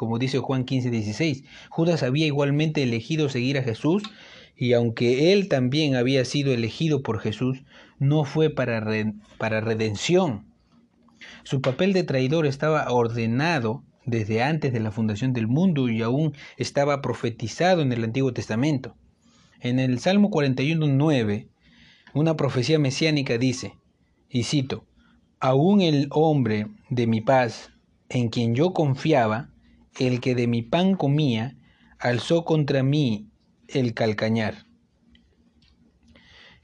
como 0.00 0.18
dice 0.18 0.38
Juan 0.38 0.64
15, 0.64 0.90
16. 0.90 1.44
Judas 1.68 2.02
había 2.02 2.24
igualmente 2.24 2.82
elegido 2.82 3.28
seguir 3.28 3.58
a 3.58 3.62
Jesús, 3.62 4.02
y 4.56 4.72
aunque 4.72 5.34
él 5.34 5.46
también 5.46 5.94
había 5.94 6.24
sido 6.24 6.54
elegido 6.54 7.02
por 7.02 7.20
Jesús, 7.20 7.64
no 7.98 8.24
fue 8.24 8.48
para, 8.48 8.82
para 9.36 9.60
redención. 9.60 10.46
Su 11.42 11.60
papel 11.60 11.92
de 11.92 12.02
traidor 12.02 12.46
estaba 12.46 12.90
ordenado 12.90 13.84
desde 14.06 14.42
antes 14.42 14.72
de 14.72 14.80
la 14.80 14.90
fundación 14.90 15.34
del 15.34 15.48
mundo 15.48 15.90
y 15.90 16.00
aún 16.00 16.32
estaba 16.56 17.02
profetizado 17.02 17.82
en 17.82 17.92
el 17.92 18.02
Antiguo 18.02 18.32
Testamento. 18.32 18.96
En 19.60 19.78
el 19.78 19.98
Salmo 19.98 20.30
41.9, 20.30 21.46
una 22.14 22.38
profecía 22.38 22.78
mesiánica 22.78 23.36
dice, 23.36 23.74
y 24.30 24.44
cito, 24.44 24.86
Aún 25.40 25.82
el 25.82 26.08
hombre 26.10 26.68
de 26.88 27.06
mi 27.06 27.20
paz, 27.20 27.70
en 28.08 28.30
quien 28.30 28.54
yo 28.54 28.72
confiaba, 28.72 29.50
el 30.00 30.20
que 30.20 30.34
de 30.34 30.46
mi 30.46 30.62
pan 30.62 30.96
comía, 30.96 31.56
alzó 31.98 32.44
contra 32.44 32.82
mí 32.82 33.28
el 33.68 33.94
calcañar. 33.94 34.66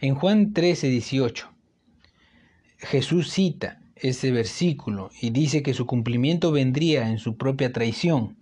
En 0.01 0.15
Juan 0.15 0.53
13.18, 0.53 1.47
Jesús 2.79 3.31
cita, 3.31 3.81
ese 3.95 4.31
versículo 4.31 5.11
y 5.21 5.31
dice 5.31 5.63
que 5.63 5.75
su 5.75 5.87
cumplimiento 5.87 6.51
vendría 6.51 7.09
en 7.09 7.19
su 7.19 7.37
propia 7.37 7.73
traición. 7.73 8.37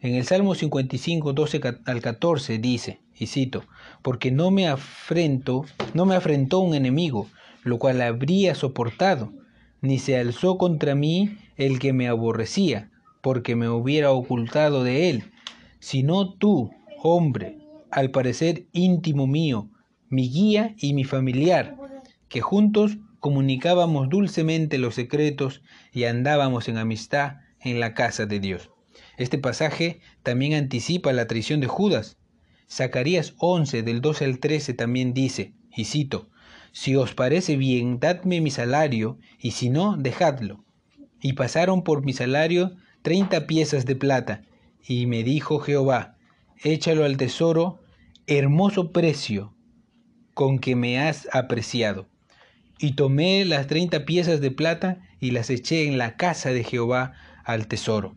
En 0.00 0.14
el 0.14 0.24
Salmo 0.24 0.54
55, 0.54 1.32
12 1.32 1.60
al 1.84 2.00
14 2.00 2.58
dice, 2.58 3.00
y 3.18 3.26
cito, 3.26 3.64
porque 4.02 4.30
no 4.30 4.50
me 4.50 4.68
afrento, 4.68 5.64
no 5.94 6.06
me 6.06 6.14
afrentó 6.14 6.60
un 6.60 6.74
enemigo, 6.74 7.28
lo 7.64 7.78
cual 7.78 8.00
habría 8.00 8.54
soportado, 8.54 9.32
ni 9.80 9.98
se 9.98 10.18
alzó 10.18 10.58
contra 10.58 10.94
mí 10.94 11.36
el 11.56 11.78
que 11.78 11.92
me 11.92 12.08
aborrecía, 12.08 12.90
porque 13.20 13.56
me 13.56 13.68
hubiera 13.68 14.12
ocultado 14.12 14.84
de 14.84 15.10
él, 15.10 15.32
sino 15.80 16.34
tú, 16.34 16.70
hombre, 17.02 17.58
al 17.90 18.10
parecer 18.10 18.66
íntimo 18.72 19.26
mío, 19.26 19.70
mi 20.08 20.28
guía 20.28 20.74
y 20.78 20.94
mi 20.94 21.04
familiar, 21.04 21.76
que 22.28 22.40
juntos 22.40 22.98
comunicábamos 23.20 24.08
dulcemente 24.08 24.78
los 24.78 24.94
secretos 24.94 25.62
y 25.92 26.04
andábamos 26.04 26.68
en 26.68 26.78
amistad 26.78 27.38
en 27.60 27.80
la 27.80 27.94
casa 27.94 28.26
de 28.26 28.40
Dios. 28.40 28.70
Este 29.16 29.38
pasaje 29.38 30.00
también 30.22 30.54
anticipa 30.54 31.12
la 31.12 31.26
traición 31.26 31.60
de 31.60 31.66
Judas. 31.66 32.16
Zacarías 32.70 33.34
11 33.38 33.82
del 33.82 34.00
12 34.00 34.24
al 34.24 34.38
13 34.38 34.74
también 34.74 35.14
dice, 35.14 35.54
y 35.74 35.84
cito, 35.84 36.28
Si 36.72 36.94
os 36.96 37.14
parece 37.14 37.56
bien, 37.56 37.98
dadme 37.98 38.40
mi 38.40 38.50
salario, 38.50 39.18
y 39.40 39.52
si 39.52 39.70
no, 39.70 39.96
dejadlo. 39.96 40.64
Y 41.20 41.32
pasaron 41.32 41.82
por 41.82 42.04
mi 42.04 42.12
salario 42.12 42.76
treinta 43.02 43.46
piezas 43.46 43.86
de 43.86 43.96
plata, 43.96 44.42
y 44.86 45.06
me 45.06 45.22
dijo 45.22 45.58
Jehová, 45.58 46.16
échalo 46.62 47.04
al 47.04 47.16
tesoro, 47.16 47.80
hermoso 48.26 48.92
precio 48.92 49.54
con 50.34 50.58
que 50.58 50.76
me 50.76 51.00
has 51.00 51.28
apreciado. 51.32 52.08
Y 52.78 52.92
tomé 52.92 53.44
las 53.44 53.66
treinta 53.66 54.04
piezas 54.04 54.40
de 54.40 54.50
plata 54.50 55.00
y 55.18 55.32
las 55.32 55.50
eché 55.50 55.88
en 55.88 55.98
la 55.98 56.16
casa 56.16 56.50
de 56.50 56.62
Jehová 56.62 57.12
al 57.44 57.66
tesoro. 57.66 58.16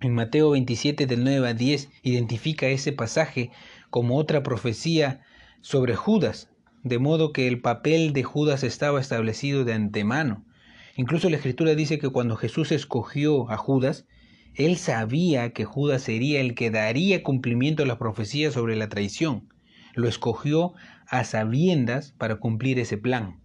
En 0.00 0.14
Mateo 0.14 0.50
27 0.50 1.06
del 1.06 1.24
9 1.24 1.48
a 1.48 1.54
10 1.54 1.88
identifica 2.02 2.66
ese 2.66 2.92
pasaje 2.92 3.50
como 3.88 4.18
otra 4.18 4.42
profecía 4.42 5.20
sobre 5.60 5.94
Judas, 5.94 6.50
de 6.82 6.98
modo 6.98 7.32
que 7.32 7.46
el 7.46 7.60
papel 7.60 8.12
de 8.12 8.24
Judas 8.24 8.64
estaba 8.64 9.00
establecido 9.00 9.64
de 9.64 9.74
antemano. 9.74 10.44
Incluso 10.96 11.30
la 11.30 11.36
escritura 11.36 11.74
dice 11.74 11.98
que 11.98 12.10
cuando 12.10 12.36
Jesús 12.36 12.70
escogió 12.70 13.50
a 13.50 13.56
Judas, 13.56 14.06
él 14.54 14.76
sabía 14.76 15.52
que 15.52 15.64
Judas 15.64 16.02
sería 16.02 16.40
el 16.40 16.54
que 16.54 16.70
daría 16.70 17.22
cumplimiento 17.22 17.82
a 17.82 17.86
la 17.86 17.98
profecía 17.98 18.50
sobre 18.50 18.76
la 18.76 18.88
traición. 18.88 19.48
Lo 19.94 20.08
escogió 20.08 20.74
a 21.06 21.24
sabiendas 21.24 22.12
para 22.18 22.36
cumplir 22.36 22.78
ese 22.78 22.98
plan. 22.98 23.40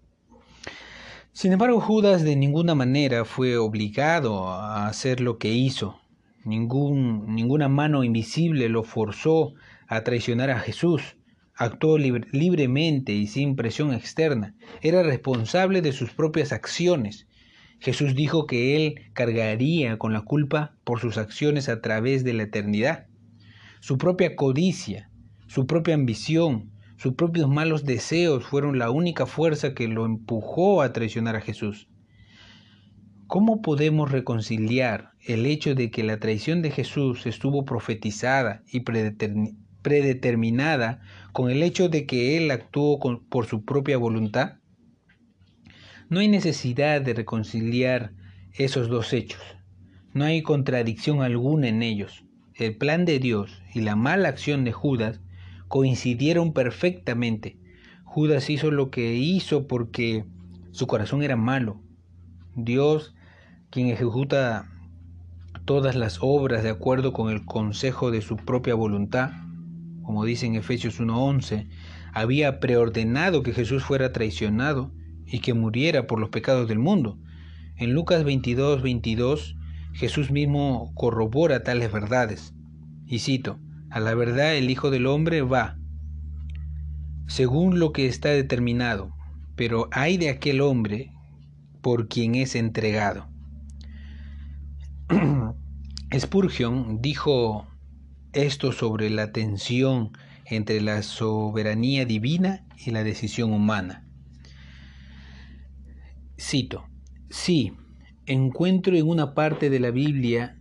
Sin 1.32 1.54
embargo, 1.54 1.80
Judas 1.80 2.24
de 2.24 2.36
ninguna 2.36 2.76
manera 2.76 3.24
fue 3.24 3.58
obligado 3.58 4.50
a 4.50 4.88
hacer 4.88 5.22
lo 5.22 5.38
que 5.38 5.54
hizo. 5.54 6.02
Ningún, 6.44 7.36
ninguna 7.36 7.70
mano 7.70 8.04
invisible 8.04 8.68
lo 8.70 8.84
forzó 8.84 9.54
a 9.88 10.04
traicionar 10.04 10.50
a 10.50 10.60
Jesús. 10.60 11.16
Actuó 11.54 11.98
libremente 11.98 13.14
y 13.14 13.28
sin 13.28 13.56
presión 13.56 13.94
externa. 13.94 14.56
Era 14.82 15.04
responsable 15.04 15.82
de 15.82 15.92
sus 15.92 16.12
propias 16.12 16.52
acciones. 16.52 17.28
Jesús 17.80 18.16
dijo 18.16 18.48
que 18.48 18.76
él 18.76 19.12
cargaría 19.14 19.98
con 19.98 20.14
la 20.14 20.22
culpa 20.22 20.76
por 20.84 21.00
sus 21.00 21.18
acciones 21.18 21.70
a 21.70 21.82
través 21.82 22.24
de 22.24 22.34
la 22.34 22.44
eternidad. 22.44 23.08
Su 23.80 23.98
propia 23.98 24.36
codicia, 24.36 25.10
su 25.48 25.68
propia 25.68 25.94
ambición, 25.94 26.72
sus 26.98 27.14
propios 27.14 27.48
malos 27.48 27.86
deseos 27.86 28.44
fueron 28.44 28.80
la 28.80 28.90
única 28.90 29.28
fuerza 29.28 29.76
que 29.76 29.88
lo 29.88 30.06
empujó 30.06 30.82
a 30.82 30.92
traicionar 30.94 31.36
a 31.36 31.42
Jesús. 31.42 31.88
¿Cómo 33.28 33.62
podemos 33.62 34.12
reconciliar 34.12 35.12
el 35.22 35.46
hecho 35.46 35.76
de 35.76 35.92
que 35.92 36.04
la 36.04 36.20
traición 36.20 36.64
de 36.64 36.72
Jesús 36.72 37.28
estuvo 37.28 37.66
profetizada 37.66 38.64
y 38.72 38.80
predeterminada 39.82 41.02
con 41.34 41.52
el 41.52 41.62
hecho 41.62 41.90
de 41.90 42.08
que 42.08 42.38
Él 42.38 42.50
actuó 42.50 43.00
por 43.30 43.46
su 43.46 43.64
propia 43.64 43.98
voluntad? 43.98 44.54
No 46.10 46.22
hay 46.22 46.30
necesidad 46.30 47.02
de 47.02 47.14
reconciliar 47.14 48.14
esos 48.54 48.88
dos 48.88 49.12
hechos. 49.12 49.42
No 50.14 50.24
hay 50.24 50.42
contradicción 50.42 51.22
alguna 51.22 51.68
en 51.68 51.84
ellos. 51.84 52.24
El 52.56 52.78
plan 52.78 53.04
de 53.04 53.20
Dios 53.20 53.62
y 53.74 53.82
la 53.82 53.98
mala 53.98 54.30
acción 54.30 54.64
de 54.64 54.72
Judas 54.72 55.20
coincidieron 55.68 56.54
perfectamente. 56.54 57.58
Judas 58.06 58.50
hizo 58.50 58.72
lo 58.72 58.90
que 58.90 59.16
hizo 59.16 59.68
porque 59.68 60.24
su 60.72 60.88
corazón 60.88 61.24
era 61.24 61.36
malo. 61.36 61.82
Dios, 62.56 63.14
quien 63.70 63.88
ejecuta 63.90 64.72
todas 65.66 65.98
las 65.98 66.20
obras 66.22 66.64
de 66.64 66.70
acuerdo 66.70 67.12
con 67.12 67.34
el 67.34 67.44
consejo 67.44 68.12
de 68.12 68.22
su 68.22 68.38
propia 68.38 68.76
voluntad, 68.76 69.32
como 70.04 70.24
dice 70.24 70.46
en 70.46 70.56
Efesios 70.56 71.02
1.11, 71.02 71.68
había 72.14 72.62
preordenado 72.62 73.44
que 73.44 73.52
Jesús 73.52 73.84
fuera 73.84 74.14
traicionado 74.14 74.94
y 75.28 75.40
que 75.40 75.54
muriera 75.54 76.08
por 76.08 76.20
los 76.20 76.30
pecados 76.30 76.68
del 76.68 76.80
mundo. 76.80 77.18
En 77.76 77.94
Lucas 77.94 78.24
22.22, 78.24 79.56
Jesús 79.94 80.32
mismo 80.32 80.92
corrobora 80.96 81.64
tales 81.64 81.92
verdades. 81.92 82.54
Y 83.06 83.20
cito, 83.20 83.60
a 83.90 84.00
la 84.00 84.14
verdad 84.16 84.56
el 84.56 84.70
Hijo 84.70 84.90
del 84.90 85.06
Hombre 85.06 85.42
va, 85.42 85.78
según 87.28 87.80
lo 87.80 87.92
que 87.92 88.08
está 88.08 88.30
determinado, 88.30 89.14
pero 89.56 89.90
hay 89.92 90.18
de 90.18 90.30
aquel 90.30 90.62
hombre 90.62 91.12
por 91.82 92.08
quien 92.08 92.36
es 92.36 92.56
entregado. 92.56 93.28
Spurgeon 96.18 97.02
dijo 97.02 97.68
esto 98.34 98.72
sobre 98.72 99.10
la 99.10 99.32
tensión 99.32 100.12
entre 100.46 100.80
la 100.80 101.02
soberanía 101.04 102.06
divina 102.06 102.66
y 102.78 102.92
la 102.92 103.04
decisión 103.04 103.52
humana. 103.52 104.07
Cito, 106.40 106.88
sí, 107.30 107.74
encuentro 108.26 108.96
en 108.96 109.08
una 109.08 109.34
parte 109.34 109.70
de 109.70 109.80
la 109.80 109.92
Biblia 109.92 110.60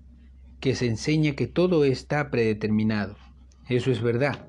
que 0.60 0.74
se 0.74 0.86
enseña 0.86 1.34
que 1.34 1.46
todo 1.46 1.84
está 1.84 2.30
predeterminado. 2.30 3.16
Eso 3.68 3.90
es 3.90 4.00
verdad. 4.00 4.48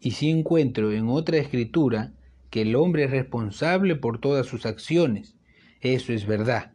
Y 0.00 0.12
si 0.12 0.30
encuentro 0.30 0.92
en 0.92 1.08
otra 1.08 1.36
escritura 1.36 2.14
que 2.50 2.62
el 2.62 2.74
hombre 2.74 3.04
es 3.04 3.10
responsable 3.10 3.96
por 3.96 4.20
todas 4.20 4.46
sus 4.46 4.66
acciones. 4.66 5.36
Eso 5.80 6.12
es 6.12 6.26
verdad. 6.26 6.72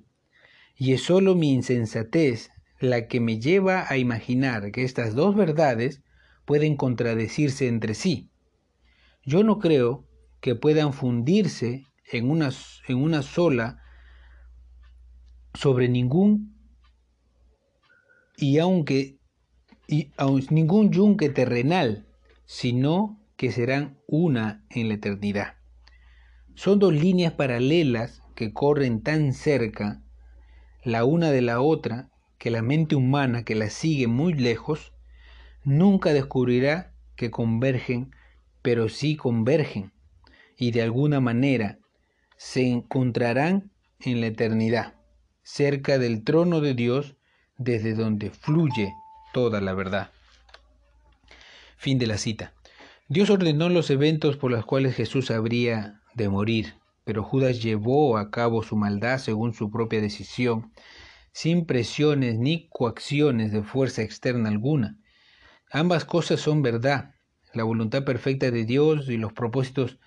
Y 0.75 0.93
es 0.93 1.01
sólo 1.03 1.35
mi 1.35 1.51
insensatez 1.51 2.49
la 2.79 3.07
que 3.07 3.19
me 3.19 3.39
lleva 3.39 3.85
a 3.87 3.97
imaginar 3.97 4.71
que 4.71 4.83
estas 4.83 5.15
dos 5.15 5.35
verdades 5.35 6.03
pueden 6.45 6.75
contradecirse 6.75 7.67
entre 7.67 7.93
sí. 7.93 8.29
Yo 9.23 9.43
no 9.43 9.59
creo 9.59 10.07
que 10.39 10.55
puedan 10.55 10.93
fundirse 10.93 11.85
en 12.11 12.29
una, 12.29 12.49
en 12.87 12.97
una 12.97 13.21
sola 13.21 13.81
sobre 15.53 15.89
ningún 15.89 16.55
y 18.37 18.57
aunque 18.59 19.19
y 19.87 20.11
ningún 20.49 20.91
yunque 20.91 21.29
terrenal, 21.29 22.05
sino 22.45 23.19
que 23.35 23.51
serán 23.51 23.97
una 24.07 24.65
en 24.69 24.87
la 24.87 24.93
eternidad. 24.95 25.55
Son 26.55 26.79
dos 26.79 26.93
líneas 26.93 27.33
paralelas 27.33 28.21
que 28.35 28.53
corren 28.53 29.01
tan 29.01 29.33
cerca 29.33 30.01
la 30.83 31.03
una 31.03 31.31
de 31.31 31.41
la 31.41 31.59
otra 31.61 32.09
que 32.37 32.51
la 32.51 32.61
mente 32.61 32.95
humana 32.95 33.43
que 33.43 33.53
las 33.53 33.73
sigue 33.73 34.07
muy 34.07 34.33
lejos 34.33 34.93
nunca 35.63 36.13
descubrirá 36.13 36.93
que 37.15 37.29
convergen, 37.29 38.15
pero 38.61 38.89
sí 38.89 39.15
convergen 39.15 39.91
y 40.57 40.71
de 40.71 40.81
alguna 40.81 41.19
manera 41.19 41.79
se 42.41 42.67
encontrarán 42.67 43.71
en 43.99 44.19
la 44.19 44.25
eternidad, 44.25 44.95
cerca 45.43 45.99
del 45.99 46.23
trono 46.23 46.59
de 46.59 46.73
Dios 46.73 47.15
desde 47.59 47.93
donde 47.93 48.31
fluye 48.31 48.95
toda 49.31 49.61
la 49.61 49.75
verdad. 49.75 50.09
Fin 51.77 51.99
de 51.99 52.07
la 52.07 52.17
cita. 52.17 52.55
Dios 53.07 53.29
ordenó 53.29 53.69
los 53.69 53.91
eventos 53.91 54.37
por 54.37 54.49
los 54.49 54.65
cuales 54.65 54.95
Jesús 54.95 55.29
habría 55.29 56.01
de 56.15 56.29
morir, 56.29 56.73
pero 57.03 57.23
Judas 57.23 57.61
llevó 57.61 58.17
a 58.17 58.31
cabo 58.31 58.63
su 58.63 58.75
maldad 58.75 59.19
según 59.19 59.53
su 59.53 59.69
propia 59.69 60.01
decisión, 60.01 60.73
sin 61.31 61.67
presiones 61.67 62.39
ni 62.39 62.67
coacciones 62.69 63.51
de 63.51 63.61
fuerza 63.61 64.01
externa 64.01 64.49
alguna. 64.49 64.97
Ambas 65.71 66.05
cosas 66.05 66.39
son 66.39 66.63
verdad. 66.63 67.13
La 67.53 67.63
voluntad 67.63 68.03
perfecta 68.03 68.49
de 68.49 68.65
Dios 68.65 69.07
y 69.09 69.17
los 69.17 69.31
propósitos 69.31 69.99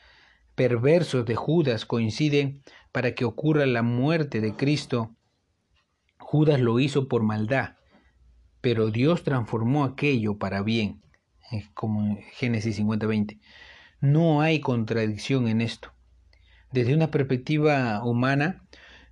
perversos 0.55 1.25
de 1.27 1.35
Judas 1.35 1.85
coinciden 1.87 2.63
para 2.93 3.15
que 3.15 3.25
ocurra 3.25 3.67
la 3.67 3.83
muerte 3.83 4.41
de 4.41 4.55
Cristo 4.55 5.15
Judas 6.35 6.59
lo 6.59 6.81
hizo 6.81 7.07
por 7.07 7.23
maldad, 7.23 7.77
pero 8.61 8.91
Dios 8.91 9.23
transformó 9.23 9.85
aquello 9.85 10.37
para 10.37 10.63
bien, 10.63 11.01
como 11.75 12.01
en 12.01 12.23
Génesis 12.33 12.77
50:20. 12.77 13.39
No 14.01 14.41
hay 14.41 14.59
contradicción 14.59 15.47
en 15.47 15.61
esto. 15.61 15.93
Desde 16.73 16.93
una 16.93 17.13
perspectiva 17.13 18.03
humana, 18.05 18.65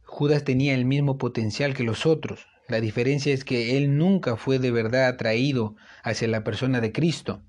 Judas 0.02 0.42
tenía 0.42 0.74
el 0.74 0.85
mismo 0.85 1.16
potencial 1.16 1.74
que 1.74 1.85
los 1.85 2.07
otros. 2.07 2.48
La 2.66 2.81
diferencia 2.81 3.33
es 3.33 3.44
que 3.44 3.76
él 3.76 3.96
nunca 3.96 4.37
fue 4.37 4.59
de 4.59 4.72
verdad 4.72 5.07
atraído 5.07 5.76
hacia 6.02 6.26
la 6.26 6.42
persona 6.42 6.81
de 6.81 6.90
Cristo. 6.90 7.42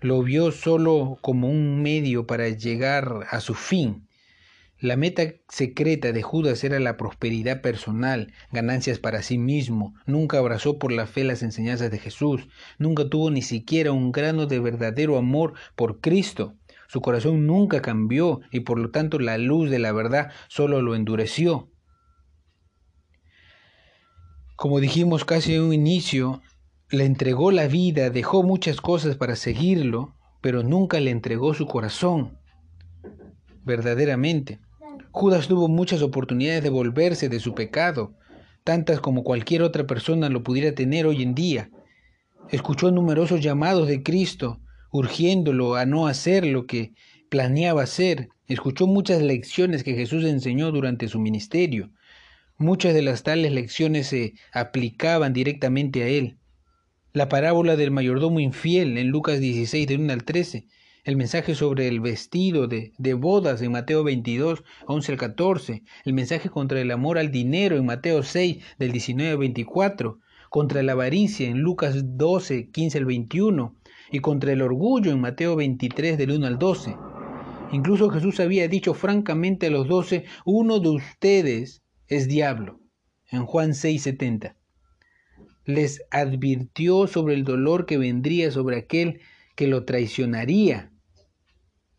Lo 0.00 0.22
vio 0.22 0.52
solo 0.52 1.18
como 1.20 1.48
un 1.48 1.82
medio 1.82 2.26
para 2.26 2.48
llegar 2.48 3.26
a 3.30 3.40
su 3.40 3.54
fin, 3.54 4.06
la 4.78 4.96
meta 4.96 5.22
secreta 5.48 6.12
de 6.12 6.22
Judas 6.22 6.62
era 6.62 6.78
la 6.80 6.98
prosperidad 6.98 7.62
personal, 7.62 8.34
ganancias 8.52 8.98
para 8.98 9.22
sí 9.22 9.38
mismo. 9.38 9.94
Nunca 10.04 10.36
abrazó 10.36 10.78
por 10.78 10.92
la 10.92 11.06
fe 11.06 11.24
las 11.24 11.42
enseñanzas 11.42 11.90
de 11.90 11.98
Jesús. 11.98 12.46
Nunca 12.76 13.08
tuvo 13.08 13.30
ni 13.30 13.40
siquiera 13.40 13.92
un 13.92 14.12
grano 14.12 14.44
de 14.44 14.60
verdadero 14.60 15.16
amor 15.16 15.54
por 15.76 16.02
Cristo. 16.02 16.56
Su 16.88 17.00
corazón 17.00 17.46
nunca 17.46 17.80
cambió 17.80 18.40
y 18.50 18.60
por 18.60 18.78
lo 18.78 18.90
tanto 18.90 19.18
la 19.18 19.38
luz 19.38 19.70
de 19.70 19.78
la 19.78 19.92
verdad 19.92 20.30
solo 20.48 20.82
lo 20.82 20.94
endureció. 20.94 21.70
Como 24.56 24.78
dijimos 24.80 25.24
casi 25.24 25.54
en 25.54 25.62
un 25.62 25.72
inicio, 25.72 26.42
le 26.90 27.04
entregó 27.04 27.50
la 27.50 27.66
vida, 27.66 28.10
dejó 28.10 28.42
muchas 28.42 28.80
cosas 28.80 29.16
para 29.16 29.36
seguirlo, 29.36 30.14
pero 30.40 30.62
nunca 30.62 31.00
le 31.00 31.10
entregó 31.10 31.54
su 31.54 31.66
corazón 31.66 32.38
verdaderamente. 33.66 34.60
Judas 35.10 35.48
tuvo 35.48 35.68
muchas 35.68 36.00
oportunidades 36.00 36.62
de 36.62 36.70
volverse 36.70 37.28
de 37.28 37.40
su 37.40 37.54
pecado, 37.54 38.14
tantas 38.64 39.00
como 39.00 39.24
cualquier 39.24 39.62
otra 39.62 39.86
persona 39.86 40.30
lo 40.30 40.42
pudiera 40.42 40.72
tener 40.74 41.06
hoy 41.06 41.22
en 41.22 41.34
día. 41.34 41.70
Escuchó 42.50 42.90
numerosos 42.90 43.40
llamados 43.40 43.88
de 43.88 44.02
Cristo, 44.02 44.60
urgiéndolo 44.92 45.74
a 45.74 45.84
no 45.84 46.06
hacer 46.06 46.46
lo 46.46 46.66
que 46.66 46.92
planeaba 47.28 47.82
hacer. 47.82 48.28
Escuchó 48.46 48.86
muchas 48.86 49.20
lecciones 49.20 49.82
que 49.82 49.94
Jesús 49.94 50.24
enseñó 50.24 50.70
durante 50.70 51.08
su 51.08 51.18
ministerio. 51.18 51.90
Muchas 52.56 52.94
de 52.94 53.02
las 53.02 53.24
tales 53.24 53.52
lecciones 53.52 54.06
se 54.06 54.34
aplicaban 54.52 55.32
directamente 55.32 56.04
a 56.04 56.08
él. 56.08 56.38
La 57.16 57.30
parábola 57.30 57.76
del 57.76 57.92
mayordomo 57.92 58.40
infiel 58.40 58.98
en 58.98 59.08
Lucas 59.08 59.40
16 59.40 59.86
de 59.86 59.94
1 59.94 60.12
al 60.12 60.24
13 60.24 60.66
el 61.04 61.16
mensaje 61.16 61.54
sobre 61.54 61.88
el 61.88 62.00
vestido 62.00 62.66
de, 62.66 62.92
de, 62.98 63.14
bodas 63.14 63.62
en 63.62 63.72
Mateo 63.72 64.04
22, 64.04 64.62
11 64.86 65.12
al 65.12 65.18
14, 65.18 65.82
el 66.04 66.12
mensaje 66.12 66.50
contra 66.50 66.78
el 66.78 66.90
amor 66.90 67.16
al 67.16 67.30
dinero 67.30 67.78
en 67.78 67.86
Mateo 67.86 68.22
6, 68.22 68.62
del 68.78 68.92
19 68.92 69.30
al 69.30 69.38
24, 69.38 70.18
contra 70.50 70.82
la 70.82 70.92
avaricia 70.92 71.48
en 71.48 71.60
Lucas 71.60 72.18
12, 72.18 72.68
15 72.70 72.98
al 72.98 73.06
21, 73.06 73.74
y 74.12 74.18
contra 74.18 74.52
el 74.52 74.60
orgullo 74.60 75.10
en 75.10 75.22
Mateo 75.22 75.56
23, 75.56 76.18
del 76.18 76.32
1 76.32 76.46
al 76.46 76.58
12. 76.58 76.96
Incluso 77.72 78.10
Jesús 78.10 78.40
había 78.40 78.68
dicho 78.68 78.92
francamente 78.92 79.68
a 79.68 79.70
los 79.70 79.88
doce, 79.88 80.26
uno 80.44 80.80
de 80.80 80.90
ustedes 80.90 81.82
es 82.08 82.28
diablo, 82.28 82.78
en 83.30 83.46
Juan 83.46 83.70
6:70. 83.70 84.54
Les 85.66 86.02
advirtió 86.10 87.06
sobre 87.06 87.34
el 87.34 87.44
dolor 87.44 87.84
que 87.84 87.98
vendría 87.98 88.50
sobre 88.50 88.78
aquel 88.78 89.20
que 89.54 89.66
lo 89.66 89.84
traicionaría, 89.84 90.90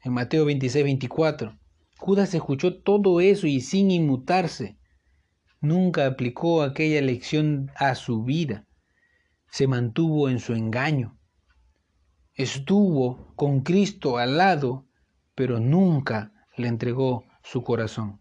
en 0.04 0.14
Mateo 0.14 0.46
26:24. 0.46 1.60
Judas 2.00 2.34
escuchó 2.34 2.82
todo 2.82 3.22
eso 3.22 3.46
y 3.46 3.62
sin 3.62 3.92
inmutarse, 3.92 4.78
nunca 5.62 6.08
aplicó 6.08 6.64
aquella 6.64 7.02
lección 7.02 7.72
a 7.76 7.94
su 7.94 8.24
vida, 8.24 8.66
se 9.52 9.68
mantuvo 9.68 10.30
en 10.30 10.40
su 10.40 10.54
engaño, 10.54 11.20
estuvo 12.34 13.36
con 13.36 13.62
Cristo 13.62 14.18
al 14.18 14.38
lado 14.38 14.88
pero 15.38 15.60
nunca 15.60 16.34
le 16.56 16.68
entregó 16.68 17.24
su 17.44 17.64
corazón. 17.64 18.20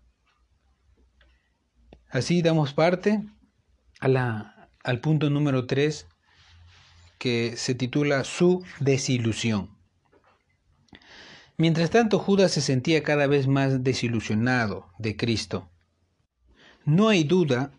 Así 2.11 2.43
damos 2.43 2.75
parte 2.75 3.25
a 4.01 4.09
la, 4.09 4.56
al 4.87 5.01
punto 5.01 5.31
número 5.31 5.66
3 5.66 6.07
que 7.18 7.57
se 7.57 7.75
titula 7.75 8.22
Su 8.22 8.62
desilusión. 8.79 9.70
Mientras 11.57 11.90
tanto, 11.90 12.20
Judas 12.20 12.53
se 12.53 12.61
sentía 12.61 13.03
cada 13.03 13.27
vez 13.27 13.49
más 13.49 13.83
desilusionado 13.83 14.87
de 14.99 15.16
Cristo. 15.16 15.68
No 16.85 17.09
hay 17.09 17.25
duda 17.25 17.72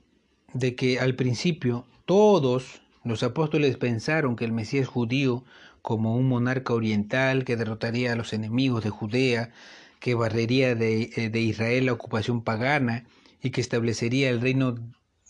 de 0.53 0.75
que 0.75 0.99
al 0.99 1.15
principio 1.15 1.85
todos 2.05 2.81
los 3.05 3.23
apóstoles 3.23 3.77
pensaron 3.77 4.35
que 4.35 4.43
el 4.43 4.51
Mesías 4.51 4.87
judío 4.89 5.45
como 5.81 6.17
un 6.17 6.27
monarca 6.27 6.73
oriental 6.73 7.45
que 7.45 7.55
derrotaría 7.55 8.11
a 8.11 8.15
los 8.17 8.33
enemigos 8.33 8.83
de 8.83 8.89
Judea, 8.89 9.53
que 10.01 10.13
barrería 10.13 10.75
de, 10.75 11.09
eh, 11.15 11.29
de 11.29 11.39
Israel 11.39 11.85
la 11.85 11.93
ocupación 11.93 12.43
pagana 12.43 13.05
y 13.41 13.51
que 13.51 13.61
establecería 13.61 14.29
el 14.29 14.41
reino 14.41 14.75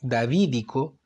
davídico, 0.01 0.96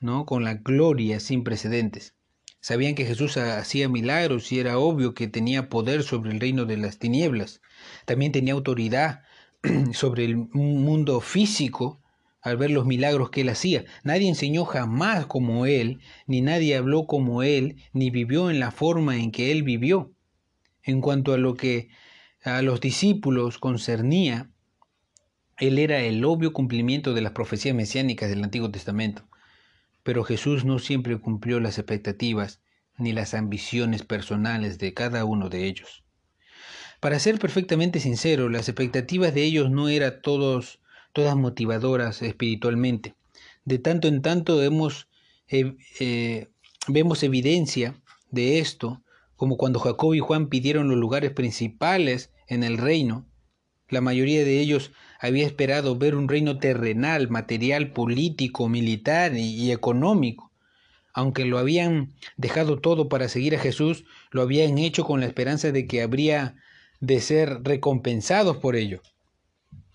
¿no? 0.00 0.26
con 0.26 0.44
la 0.44 0.54
gloria 0.54 1.20
sin 1.20 1.44
precedentes. 1.44 2.14
Sabían 2.60 2.94
que 2.94 3.04
Jesús 3.04 3.36
hacía 3.36 3.88
milagros 3.88 4.50
y 4.50 4.58
era 4.58 4.78
obvio 4.78 5.14
que 5.14 5.28
tenía 5.28 5.68
poder 5.68 6.02
sobre 6.02 6.32
el 6.32 6.40
reino 6.40 6.64
de 6.64 6.76
las 6.76 6.98
tinieblas. 6.98 7.60
También 8.04 8.32
tenía 8.32 8.54
autoridad 8.54 9.22
sobre 9.92 10.24
el 10.24 10.36
mundo 10.36 11.20
físico 11.20 12.02
al 12.40 12.56
ver 12.56 12.70
los 12.70 12.86
milagros 12.86 13.30
que 13.30 13.42
él 13.42 13.48
hacía. 13.48 13.84
Nadie 14.02 14.28
enseñó 14.28 14.64
jamás 14.64 15.26
como 15.26 15.66
él, 15.66 16.00
ni 16.26 16.40
nadie 16.40 16.76
habló 16.76 17.06
como 17.06 17.42
él, 17.42 17.76
ni 17.92 18.10
vivió 18.10 18.50
en 18.50 18.60
la 18.60 18.70
forma 18.70 19.16
en 19.16 19.30
que 19.30 19.52
él 19.52 19.62
vivió. 19.62 20.12
En 20.82 21.00
cuanto 21.00 21.34
a 21.34 21.38
lo 21.38 21.54
que 21.54 21.88
a 22.42 22.62
los 22.62 22.80
discípulos 22.80 23.58
concernía, 23.58 24.50
él 25.58 25.78
era 25.78 26.00
el 26.00 26.24
obvio 26.24 26.52
cumplimiento 26.52 27.14
de 27.14 27.20
las 27.20 27.32
profecías 27.32 27.74
mesiánicas 27.74 28.30
del 28.30 28.44
Antiguo 28.44 28.70
Testamento. 28.70 29.28
Pero 30.08 30.24
Jesús 30.24 30.64
no 30.64 30.78
siempre 30.78 31.18
cumplió 31.18 31.60
las 31.60 31.76
expectativas 31.76 32.62
ni 32.96 33.12
las 33.12 33.34
ambiciones 33.34 34.04
personales 34.04 34.78
de 34.78 34.94
cada 34.94 35.26
uno 35.26 35.50
de 35.50 35.66
ellos. 35.66 36.02
Para 36.98 37.18
ser 37.18 37.38
perfectamente 37.38 38.00
sincero, 38.00 38.48
las 38.48 38.70
expectativas 38.70 39.34
de 39.34 39.44
ellos 39.44 39.70
no 39.70 39.90
eran 39.90 40.22
todas 40.22 41.36
motivadoras 41.36 42.22
espiritualmente. 42.22 43.16
De 43.66 43.78
tanto 43.78 44.08
en 44.08 44.22
tanto 44.22 44.62
eh, 44.62 45.76
eh, 46.00 46.48
vemos 46.86 47.22
evidencia 47.22 48.00
de 48.30 48.60
esto, 48.60 49.02
como 49.36 49.58
cuando 49.58 49.78
Jacob 49.78 50.14
y 50.14 50.20
Juan 50.20 50.48
pidieron 50.48 50.88
los 50.88 50.96
lugares 50.96 51.32
principales 51.32 52.32
en 52.46 52.62
el 52.62 52.78
reino. 52.78 53.26
La 53.90 54.00
mayoría 54.00 54.42
de 54.42 54.58
ellos 54.58 54.90
había 55.18 55.46
esperado 55.46 55.96
ver 55.96 56.14
un 56.14 56.28
reino 56.28 56.58
terrenal, 56.58 57.28
material, 57.28 57.92
político, 57.92 58.68
militar 58.68 59.36
y 59.36 59.72
económico. 59.72 60.52
Aunque 61.12 61.44
lo 61.44 61.58
habían 61.58 62.12
dejado 62.36 62.80
todo 62.80 63.08
para 63.08 63.28
seguir 63.28 63.56
a 63.56 63.58
Jesús, 63.58 64.04
lo 64.30 64.42
habían 64.42 64.78
hecho 64.78 65.04
con 65.04 65.20
la 65.20 65.26
esperanza 65.26 65.72
de 65.72 65.86
que 65.86 66.02
habría 66.02 66.54
de 67.00 67.20
ser 67.20 67.62
recompensados 67.64 68.58
por 68.58 68.76
ello 68.76 69.02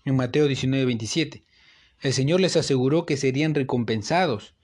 en 0.04 0.16
Mateo 0.16 0.46
19, 0.46 0.84
27. 0.84 1.44
El 2.00 2.12
Señor 2.12 2.40
les 2.40 2.56
aseguró 2.56 3.06
que 3.06 3.16
serían 3.16 3.54
recompensados, 3.54 4.54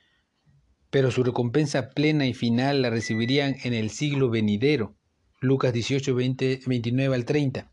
pero 0.91 1.11
su 1.11 1.23
recompensa 1.23 1.91
plena 1.91 2.27
y 2.27 2.35
final 2.35 2.83
la 2.83 2.91
recibirían 2.91 3.57
en 3.63 3.73
el 3.73 3.91
siglo 3.91 4.29
venidero. 4.29 4.97
Lucas 5.41 5.73
18, 5.73 6.15
29 6.15 7.15
al 7.15 7.25
30. 7.25 7.73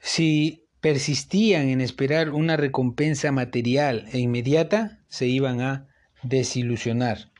Si 0.00 0.63
persistían 0.84 1.70
en 1.70 1.80
esperar 1.80 2.28
una 2.28 2.58
recompensa 2.58 3.32
material 3.32 4.04
e 4.12 4.18
inmediata, 4.18 4.98
se 5.08 5.26
iban 5.26 5.62
a 5.62 5.88
desilusionar. 6.22 7.32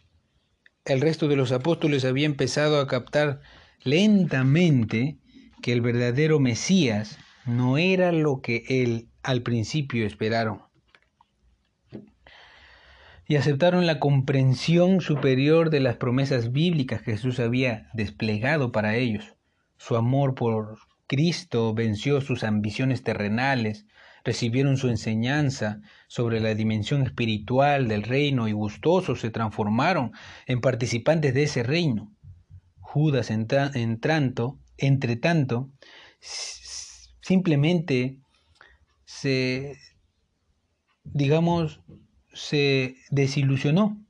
El 0.86 1.02
resto 1.02 1.28
de 1.28 1.36
los 1.36 1.52
apóstoles 1.52 2.06
había 2.06 2.24
empezado 2.24 2.80
a 2.80 2.86
captar 2.86 3.42
lentamente 3.82 5.18
que 5.60 5.74
el 5.74 5.82
verdadero 5.82 6.40
Mesías 6.40 7.18
no 7.44 7.76
era 7.76 8.12
lo 8.12 8.40
que 8.40 8.64
él 8.66 9.10
al 9.22 9.42
principio 9.42 10.06
esperaron. 10.06 10.62
Y 13.28 13.36
aceptaron 13.36 13.84
la 13.84 14.00
comprensión 14.00 15.02
superior 15.02 15.68
de 15.68 15.80
las 15.80 15.96
promesas 15.96 16.50
bíblicas 16.50 17.02
que 17.02 17.12
Jesús 17.12 17.38
había 17.40 17.90
desplegado 17.92 18.72
para 18.72 18.96
ellos. 18.96 19.34
Su 19.76 19.96
amor 19.96 20.34
por 20.34 20.78
Cristo 21.06 21.74
venció 21.74 22.20
sus 22.20 22.44
ambiciones 22.44 23.02
terrenales, 23.02 23.86
recibieron 24.24 24.76
su 24.76 24.88
enseñanza 24.88 25.80
sobre 26.08 26.40
la 26.40 26.54
dimensión 26.54 27.02
espiritual 27.02 27.88
del 27.88 28.02
reino 28.02 28.48
y 28.48 28.52
gustosos 28.52 29.20
se 29.20 29.30
transformaron 29.30 30.12
en 30.46 30.60
participantes 30.60 31.34
de 31.34 31.42
ese 31.42 31.62
reino. 31.62 32.10
Judas, 32.80 33.30
en, 33.30 33.46
tanto, 34.00 34.58
entre 34.78 35.16
tanto, 35.16 35.70
simplemente 37.20 38.18
se, 39.04 39.76
digamos, 41.02 41.80
se 42.32 42.96
desilusionó. 43.10 44.00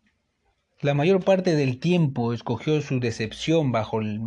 La 0.80 0.92
mayor 0.92 1.24
parte 1.24 1.56
del 1.56 1.80
tiempo 1.80 2.34
escogió 2.34 2.80
su 2.82 3.00
decepción 3.00 3.72
bajo 3.72 4.00
el, 4.00 4.20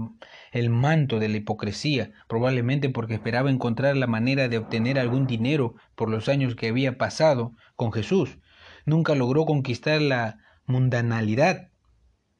el, 0.59 0.69
manto 0.69 1.19
de 1.19 1.29
la 1.29 1.37
hipocresía, 1.37 2.11
probablemente 2.27 2.89
porque 2.89 3.15
esperaba 3.15 3.49
encontrar 3.49 3.97
la 3.97 4.07
manera 4.07 4.47
de 4.47 4.57
obtener 4.57 4.99
algún 4.99 5.27
dinero 5.27 5.75
por 5.95 6.09
los 6.09 6.29
años 6.29 6.55
que 6.55 6.67
había 6.67 6.97
pasado 6.97 7.53
con 7.75 7.91
Jesús. 7.91 8.37
Nunca 8.85 9.15
logró 9.15 9.45
conquistar 9.45 10.01
la 10.01 10.39
mundanalidad 10.65 11.69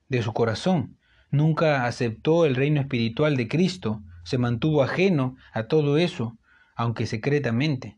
de 0.10 0.22
su 0.22 0.34
corazón. 0.34 0.98
Nunca 1.32 1.86
aceptó 1.86 2.46
el 2.46 2.56
reino 2.56 2.80
espiritual 2.80 3.36
de 3.36 3.48
Cristo 3.48 4.02
se 4.28 4.38
mantuvo 4.38 4.84
ajeno 4.84 5.38
a 5.54 5.68
todo 5.68 5.98
eso, 5.98 6.38
aunque 6.76 7.06
secretamente. 7.06 7.98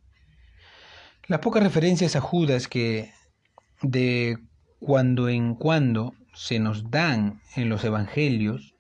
Las 1.27 1.39
pocas 1.39 1.63
referencias 1.63 2.15
a 2.15 2.21
Judas 2.21 2.67
que 2.67 3.11
de 3.81 4.37
cuando 4.79 5.27
en 5.27 5.55
cuando 5.55 6.13
se 6.35 6.59
nos 6.59 6.91
dan 6.91 7.41
en 7.55 7.67
los 7.69 7.83
evangelios 7.83 8.75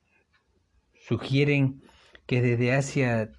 sugieren 1.09 1.81
que 2.27 2.39
desde 2.43 2.73
hace 2.73 3.29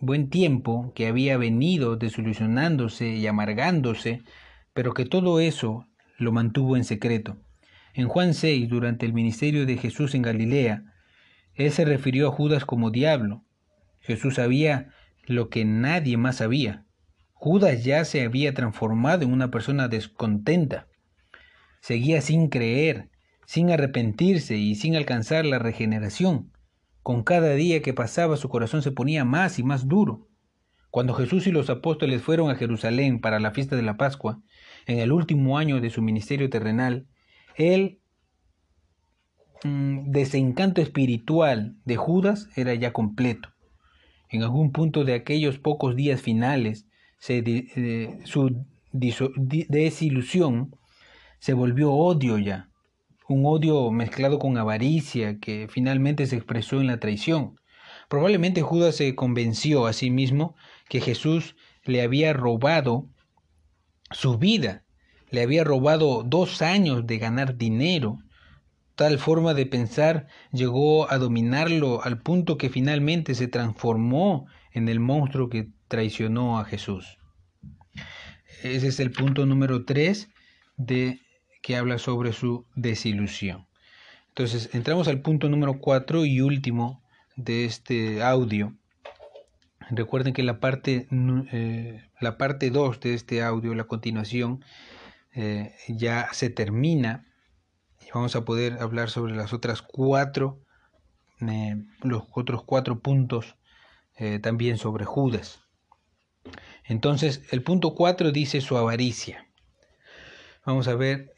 buen 0.00 0.30
tiempo 0.30 0.92
que 0.94 1.08
había 1.08 1.36
venido 1.36 1.96
desilusionándose 1.96 3.08
y 3.08 3.26
amargándose, 3.26 4.22
pero 4.72 4.94
que 4.94 5.04
todo 5.04 5.40
eso 5.40 5.88
lo 6.18 6.30
mantuvo 6.30 6.76
en 6.76 6.84
secreto. 6.84 7.36
En 7.94 8.06
Juan 8.06 8.32
6, 8.32 8.68
durante 8.68 9.06
el 9.06 9.12
ministerio 9.12 9.66
de 9.66 9.76
Jesús 9.76 10.14
en 10.14 10.22
Galilea, 10.22 10.84
él 11.54 11.72
se 11.72 11.84
refirió 11.84 12.28
a 12.28 12.30
Judas 12.32 12.64
como 12.64 12.92
diablo. 12.92 13.42
Jesús 13.98 14.36
sabía 14.36 14.90
lo 15.26 15.48
que 15.48 15.64
nadie 15.64 16.16
más 16.16 16.36
sabía. 16.36 16.84
Judas 17.32 17.82
ya 17.82 18.04
se 18.04 18.22
había 18.22 18.54
transformado 18.54 19.24
en 19.24 19.32
una 19.32 19.50
persona 19.50 19.88
descontenta. 19.88 20.86
Seguía 21.80 22.20
sin 22.20 22.48
creer, 22.48 23.10
sin 23.46 23.72
arrepentirse 23.72 24.56
y 24.56 24.76
sin 24.76 24.94
alcanzar 24.94 25.44
la 25.44 25.58
regeneración. 25.58 26.53
Con 27.04 27.22
cada 27.22 27.54
día 27.54 27.82
que 27.82 27.94
pasaba 27.94 28.36
su 28.36 28.48
corazón 28.48 28.82
se 28.82 28.90
ponía 28.90 29.24
más 29.24 29.60
y 29.60 29.62
más 29.62 29.86
duro. 29.86 30.26
Cuando 30.90 31.14
Jesús 31.14 31.46
y 31.46 31.52
los 31.52 31.70
apóstoles 31.70 32.20
fueron 32.20 32.50
a 32.50 32.56
Jerusalén 32.56 33.20
para 33.20 33.38
la 33.38 33.52
fiesta 33.52 33.76
de 33.76 33.82
la 33.82 33.96
Pascua, 33.96 34.42
en 34.86 34.98
el 34.98 35.12
último 35.12 35.56
año 35.58 35.80
de 35.80 35.90
su 35.90 36.02
ministerio 36.02 36.50
terrenal, 36.50 37.06
él 37.54 38.00
Mm, 39.64 40.10
desencanto 40.10 40.82
espiritual 40.82 41.76
de 41.86 41.96
Judas 41.96 42.50
era 42.54 42.74
ya 42.74 42.92
completo. 42.92 43.48
En 44.28 44.42
algún 44.42 44.72
punto 44.72 45.04
de 45.04 45.14
aquellos 45.14 45.58
pocos 45.58 45.96
días 45.96 46.20
finales, 46.20 46.86
se, 47.18 47.42
su 48.24 48.66
desilusión 48.92 50.76
se 51.38 51.54
volvió 51.54 51.92
odio 51.92 52.38
ya, 52.38 52.68
un 53.28 53.46
odio 53.46 53.90
mezclado 53.90 54.38
con 54.38 54.56
avaricia 54.58 55.38
que 55.38 55.68
finalmente 55.70 56.26
se 56.26 56.36
expresó 56.36 56.80
en 56.80 56.88
la 56.88 57.00
traición. 57.00 57.56
Probablemente 58.08 58.62
Judas 58.62 58.96
se 58.96 59.14
convenció 59.14 59.86
a 59.86 59.92
sí 59.92 60.10
mismo 60.10 60.54
que 60.88 61.00
Jesús 61.00 61.56
le 61.84 62.02
había 62.02 62.32
robado 62.32 63.08
su 64.10 64.38
vida, 64.38 64.84
le 65.30 65.42
había 65.42 65.64
robado 65.64 66.22
dos 66.22 66.62
años 66.62 67.06
de 67.06 67.18
ganar 67.18 67.56
dinero. 67.56 68.18
Tal 68.94 69.18
forma 69.18 69.54
de 69.54 69.66
pensar 69.66 70.26
llegó 70.52 71.10
a 71.10 71.18
dominarlo 71.18 72.02
al 72.04 72.20
punto 72.20 72.58
que 72.58 72.68
finalmente 72.68 73.34
se 73.34 73.48
transformó 73.48 74.46
en 74.72 74.88
el 74.88 75.00
monstruo 75.00 75.48
que 75.48 75.70
traicionó 75.88 76.58
a 76.58 76.64
Jesús. 76.64 77.18
Ese 78.62 78.88
es 78.88 79.00
el 79.00 79.10
punto 79.10 79.46
número 79.46 79.84
tres 79.84 80.28
de 80.76 81.20
que 81.64 81.76
habla 81.76 81.96
sobre 81.96 82.34
su 82.34 82.66
desilusión. 82.74 83.66
Entonces, 84.28 84.68
entramos 84.74 85.08
al 85.08 85.22
punto 85.22 85.48
número 85.48 85.80
cuatro 85.80 86.26
y 86.26 86.42
último 86.42 87.02
de 87.36 87.64
este 87.64 88.22
audio. 88.22 88.74
Recuerden 89.88 90.34
que 90.34 90.42
la 90.42 90.60
parte, 90.60 91.08
eh, 91.52 92.02
la 92.20 92.36
parte 92.36 92.68
2 92.68 93.00
de 93.00 93.14
este 93.14 93.42
audio, 93.42 93.74
la 93.74 93.84
continuación, 93.84 94.62
eh, 95.32 95.74
ya 95.88 96.28
se 96.32 96.50
termina 96.50 97.24
y 98.02 98.10
vamos 98.12 98.36
a 98.36 98.44
poder 98.44 98.74
hablar 98.82 99.08
sobre 99.08 99.34
las 99.34 99.54
otras 99.54 99.80
cuatro, 99.80 100.60
eh, 101.40 101.82
los 102.02 102.24
otros 102.32 102.62
cuatro 102.62 103.00
puntos 103.00 103.56
también 104.42 104.78
sobre 104.78 105.04
Judas. 105.06 105.64
Entonces, 106.84 107.42
el 107.50 107.62
punto 107.62 107.96
4 107.96 108.30
dice 108.30 108.60
su 108.60 108.76
avaricia. 108.76 109.48
Vamos 110.66 110.88
a 110.88 110.94
ver 110.94 111.34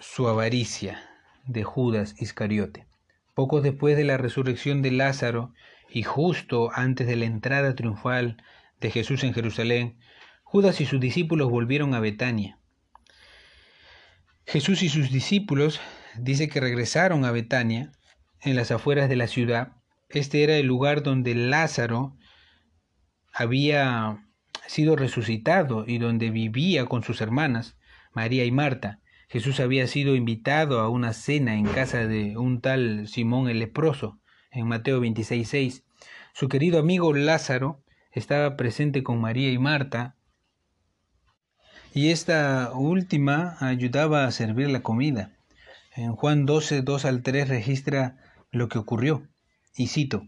su 0.00 0.26
avaricia 0.26 1.00
de 1.46 1.62
Judas 1.62 2.16
Iscariote. 2.18 2.88
Poco 3.32 3.60
después 3.60 3.96
de 3.96 4.02
la 4.02 4.16
resurrección 4.16 4.82
de 4.82 4.90
Lázaro 4.90 5.54
y 5.88 6.02
justo 6.02 6.70
antes 6.74 7.06
de 7.06 7.14
la 7.14 7.24
entrada 7.24 7.76
triunfal 7.76 8.42
de 8.80 8.90
Jesús 8.90 9.22
en 9.22 9.32
Jerusalén, 9.32 10.00
Judas 10.42 10.80
y 10.80 10.86
sus 10.86 10.98
discípulos 10.98 11.50
volvieron 11.50 11.94
a 11.94 12.00
Betania. 12.00 12.58
Jesús 14.44 14.82
y 14.82 14.88
sus 14.88 15.12
discípulos 15.12 15.80
dice 16.18 16.48
que 16.48 16.58
regresaron 16.58 17.24
a 17.24 17.30
Betania, 17.30 17.92
en 18.40 18.56
las 18.56 18.72
afueras 18.72 19.08
de 19.08 19.16
la 19.16 19.28
ciudad. 19.28 19.76
Este 20.08 20.42
era 20.42 20.56
el 20.56 20.66
lugar 20.66 21.04
donde 21.04 21.36
Lázaro 21.36 22.16
había 23.32 24.26
sido 24.66 24.96
resucitado 24.96 25.84
y 25.86 25.98
donde 25.98 26.30
vivía 26.30 26.86
con 26.86 27.04
sus 27.04 27.20
hermanas, 27.20 27.76
María 28.14 28.44
y 28.44 28.50
Marta. 28.50 29.00
Jesús 29.28 29.60
había 29.60 29.86
sido 29.86 30.14
invitado 30.14 30.80
a 30.80 30.88
una 30.88 31.12
cena 31.12 31.56
en 31.56 31.66
casa 31.66 32.06
de 32.06 32.36
un 32.36 32.60
tal 32.60 33.08
Simón 33.08 33.48
el 33.48 33.58
leproso, 33.58 34.20
en 34.50 34.68
Mateo 34.68 35.00
26.6. 35.00 35.82
Su 36.32 36.48
querido 36.48 36.78
amigo 36.78 37.12
Lázaro 37.12 37.82
estaba 38.12 38.56
presente 38.56 39.02
con 39.02 39.20
María 39.20 39.50
y 39.50 39.58
Marta, 39.58 40.16
y 41.92 42.10
esta 42.10 42.72
última 42.74 43.56
ayudaba 43.60 44.24
a 44.24 44.32
servir 44.32 44.68
la 44.68 44.82
comida. 44.82 45.32
En 45.94 46.16
Juan 46.16 46.44
12, 46.44 46.82
2 46.82 47.04
al 47.04 47.22
3 47.22 47.48
registra 47.48 48.16
lo 48.50 48.68
que 48.68 48.78
ocurrió, 48.78 49.28
y 49.76 49.86
cito, 49.86 50.26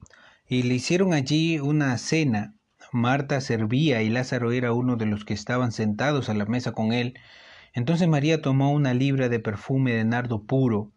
y 0.48 0.62
le 0.62 0.74
hicieron 0.74 1.12
allí 1.12 1.58
una 1.58 1.98
cena. 1.98 2.54
Marta 2.92 3.40
servía 3.40 4.02
y 4.02 4.10
Lázaro 4.10 4.52
era 4.52 4.72
uno 4.72 4.94
de 4.96 5.06
los 5.06 5.24
que 5.24 5.34
estaban 5.34 5.72
sentados 5.72 6.28
a 6.28 6.34
la 6.34 6.46
mesa 6.46 6.70
con 6.70 6.92
él. 6.92 7.18
Entonces 7.76 8.08
María 8.08 8.40
tomó 8.40 8.72
una 8.72 8.94
libra 8.94 9.28
de 9.28 9.38
perfume 9.38 9.92
de 9.92 10.04
nardo 10.06 10.42
puro, 10.42 10.92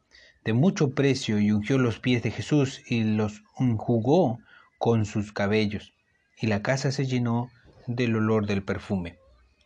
de 0.45 0.53
mucho 0.53 0.91
precio, 0.91 1.37
y 1.37 1.51
ungió 1.51 1.77
los 1.77 1.99
pies 1.99 2.23
de 2.23 2.31
Jesús 2.31 2.81
y 2.87 3.03
los 3.03 3.43
enjugó 3.59 4.39
con 4.77 5.05
sus 5.05 5.33
cabellos, 5.33 5.91
y 6.39 6.47
la 6.47 6.61
casa 6.61 6.93
se 6.93 7.05
llenó 7.05 7.51
del 7.85 8.15
olor 8.15 8.47
del 8.47 8.63
perfume. 8.63 9.17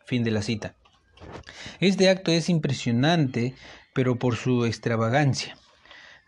Fin 0.06 0.24
de 0.24 0.32
la 0.32 0.42
cita. 0.42 0.74
Este 1.78 2.10
acto 2.10 2.32
es 2.32 2.48
impresionante, 2.48 3.54
pero 3.94 4.16
por 4.18 4.34
su 4.34 4.64
extravagancia. 4.64 5.56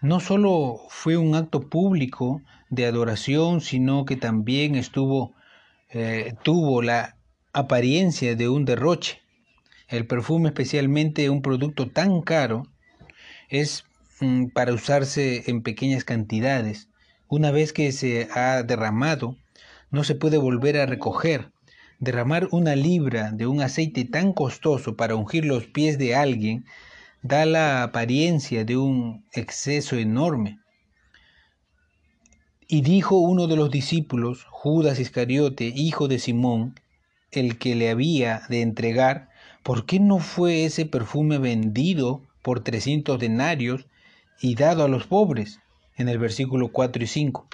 No 0.01 0.20
solo 0.20 0.83
fue 0.88 1.16
un 1.16 1.35
acto 1.35 1.62
público 1.62 2.42
de 2.70 2.87
adoración, 2.87 3.61
sino 3.61 4.05
que 4.05 4.14
también 4.14 4.77
estuvo, 4.77 5.35
eh, 5.90 6.35
tuvo 6.44 6.81
la 6.81 7.16
apariencia 7.53 8.37
de 8.37 8.49
un 8.49 8.64
derroche. 8.64 9.25
El 9.88 10.07
perfume, 10.07 10.49
especialmente 10.49 11.31
un 11.31 11.42
producto 11.42 11.88
tan 11.88 12.22
caro, 12.22 12.66
es 13.49 13.85
mm, 14.20 14.46
para 14.46 14.72
usarse 14.72 15.44
en 15.49 15.62
pequeñas 15.62 16.05
cantidades. 16.05 16.88
Una 17.29 17.51
vez 17.51 17.72
que 17.72 17.92
se 17.92 18.29
ha 18.33 18.62
derramado, 18.62 19.37
no 19.90 20.03
se 20.05 20.14
puede 20.14 20.38
volver 20.38 20.77
a 20.79 20.87
recoger. 20.87 21.51
Derramar 21.99 22.49
una 22.51 22.77
libra 22.77 23.31
de 23.33 23.46
un 23.46 23.62
aceite 23.62 24.05
tan 24.05 24.33
costoso 24.33 24.96
para 24.96 25.14
ungir 25.14 25.44
los 25.44 25.66
pies 25.66 25.99
de 25.99 26.14
alguien 26.14 26.64
da 27.22 27.46
la 27.46 27.83
apariencia 27.83 28.64
de 28.64 28.77
un 28.77 29.25
exceso 29.33 29.96
enorme. 29.96 30.59
Y 32.68 32.83
dijo 32.83 33.18
uno 33.18 33.46
de 33.46 33.57
los 33.57 33.70
discípulos, 33.70 34.44
Judas 34.51 34.99
Iscariote, 34.99 35.72
hijo 35.75 36.09
de 36.09 36.18
Simón, 36.18 36.75
el 37.31 37.59
que 37.59 37.75
le 37.77 37.90
había 37.90 38.42
de 38.49 38.62
entregar, 38.62 39.31
¿por 39.66 39.85
qué 39.85 39.98
no 39.98 40.20
fue 40.20 40.64
ese 40.64 40.87
perfume 40.87 41.38
vendido 41.38 42.22
por 42.40 42.61
300 42.61 43.18
denarios 43.18 43.88
y 44.40 44.55
dado 44.55 44.85
a 44.85 44.88
los 44.88 45.09
pobres? 45.09 45.59
En 45.96 46.09
el 46.09 46.18
versículo 46.18 46.68
4 46.68 47.02
y 47.02 47.07
5. 47.09 47.48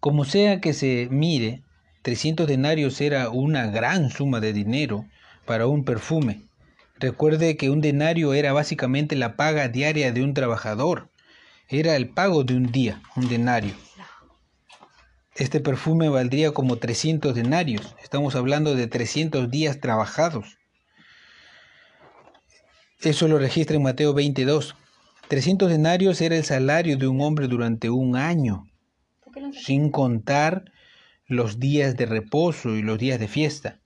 Como 0.00 0.24
sea 0.24 0.60
que 0.60 0.72
se 0.72 1.06
mire, 1.12 1.62
300 2.02 2.48
denarios 2.48 3.00
era 3.00 3.30
una 3.30 3.68
gran 3.68 4.10
suma 4.10 4.40
de 4.40 4.52
dinero 4.52 5.06
para 5.46 5.68
un 5.68 5.84
perfume. 5.84 6.40
Recuerde 6.98 7.56
que 7.56 7.70
un 7.70 7.80
denario 7.80 8.34
era 8.34 8.52
básicamente 8.52 9.14
la 9.14 9.36
paga 9.36 9.68
diaria 9.68 10.10
de 10.10 10.24
un 10.24 10.34
trabajador. 10.34 11.08
Era 11.68 11.94
el 11.94 12.08
pago 12.08 12.42
de 12.42 12.56
un 12.56 12.72
día, 12.72 13.00
un 13.14 13.28
denario. 13.28 13.74
Este 15.36 15.60
perfume 15.60 16.08
valdría 16.08 16.50
como 16.50 16.78
300 16.78 17.32
denarios. 17.32 17.94
Estamos 18.02 18.34
hablando 18.34 18.74
de 18.74 18.88
300 18.88 19.48
días 19.52 19.78
trabajados. 19.78 20.58
Eso 23.00 23.28
lo 23.28 23.38
registra 23.38 23.76
en 23.76 23.82
Mateo 23.82 24.14
22. 24.14 24.76
300 25.28 25.70
denarios 25.70 26.20
era 26.20 26.36
el 26.36 26.44
salario 26.44 26.96
de 26.96 27.06
un 27.06 27.20
hombre 27.20 27.48
durante 27.48 27.90
un 27.90 28.16
año, 28.16 28.66
sin 29.52 29.90
contar 29.90 30.64
los 31.26 31.58
días 31.58 31.96
de 31.96 32.06
reposo 32.06 32.76
y 32.76 32.82
los 32.82 32.98
días 32.98 33.18
de 33.18 33.28
fiesta. 33.28 33.80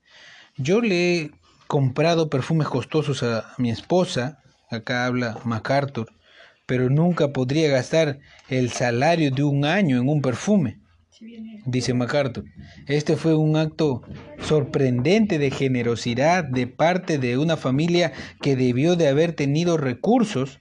Yo 0.56 0.80
le 0.80 1.16
he 1.16 1.30
comprado 1.66 2.28
perfumes 2.30 2.68
costosos 2.68 3.22
a 3.22 3.54
mi 3.58 3.70
esposa, 3.70 4.42
acá 4.70 5.06
habla 5.06 5.38
MacArthur, 5.44 6.12
pero 6.66 6.90
nunca 6.90 7.28
podría 7.28 7.68
gastar 7.70 8.18
el 8.48 8.70
salario 8.70 9.30
de 9.30 9.42
un 9.42 9.64
año 9.64 9.98
en 9.98 10.08
un 10.08 10.20
perfume, 10.20 10.80
dice 11.66 11.94
MacArthur. 11.94 12.44
Este 12.86 13.16
fue 13.16 13.34
un 13.34 13.56
acto 13.56 14.02
sorprendente 14.40 15.38
de 15.38 15.50
generosidad 15.50 16.44
de 16.44 16.66
parte 16.66 17.18
de 17.18 17.38
una 17.38 17.56
familia 17.56 18.12
que 18.40 18.56
debió 18.56 18.96
de 18.96 19.08
haber 19.08 19.32
tenido 19.32 19.76
recursos. 19.76 20.60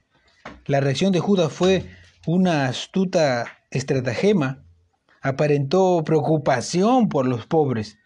La 0.66 0.80
reacción 0.80 1.12
de 1.12 1.20
Judas 1.20 1.52
fue 1.52 1.86
una 2.26 2.66
astuta 2.66 3.60
estratagema. 3.72 4.64
Aparentó 5.22 6.04
preocupación 6.06 7.10
por 7.10 7.28
los 7.28 7.46
pobres. 7.46 7.98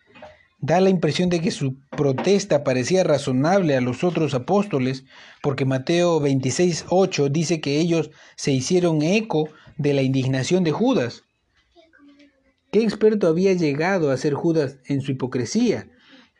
Da 0.59 0.79
la 0.79 0.89
impresión 0.89 1.29
de 1.29 1.41
que 1.41 1.51
su 1.51 1.79
protesta 1.89 2.63
parecía 2.63 3.03
razonable 3.03 3.75
a 3.75 3.81
los 3.81 4.03
otros 4.03 4.35
apóstoles, 4.35 5.05
porque 5.41 5.65
Mateo 5.65 6.21
26.8 6.21 7.29
dice 7.29 7.61
que 7.61 7.79
ellos 7.79 8.11
se 8.35 8.51
hicieron 8.51 9.01
eco 9.01 9.49
de 9.77 9.93
la 9.95 10.03
indignación 10.03 10.63
de 10.63 10.71
Judas. 10.71 11.23
¿Qué 12.71 12.83
experto 12.83 13.27
había 13.27 13.51
llegado 13.51 14.11
a 14.11 14.17
ser 14.17 14.33
Judas 14.33 14.79
en 14.85 15.01
su 15.01 15.11
hipocresía? 15.11 15.89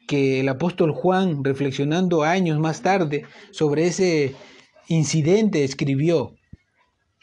Que 0.07 0.39
el 0.39 0.47
apóstol 0.47 0.93
Juan, 0.93 1.43
reflexionando 1.43 2.23
años 2.23 2.57
más 2.57 2.81
tarde 2.81 3.25
sobre 3.51 3.87
ese 3.87 4.33
incidente, 4.87 5.65
escribió, 5.65 6.35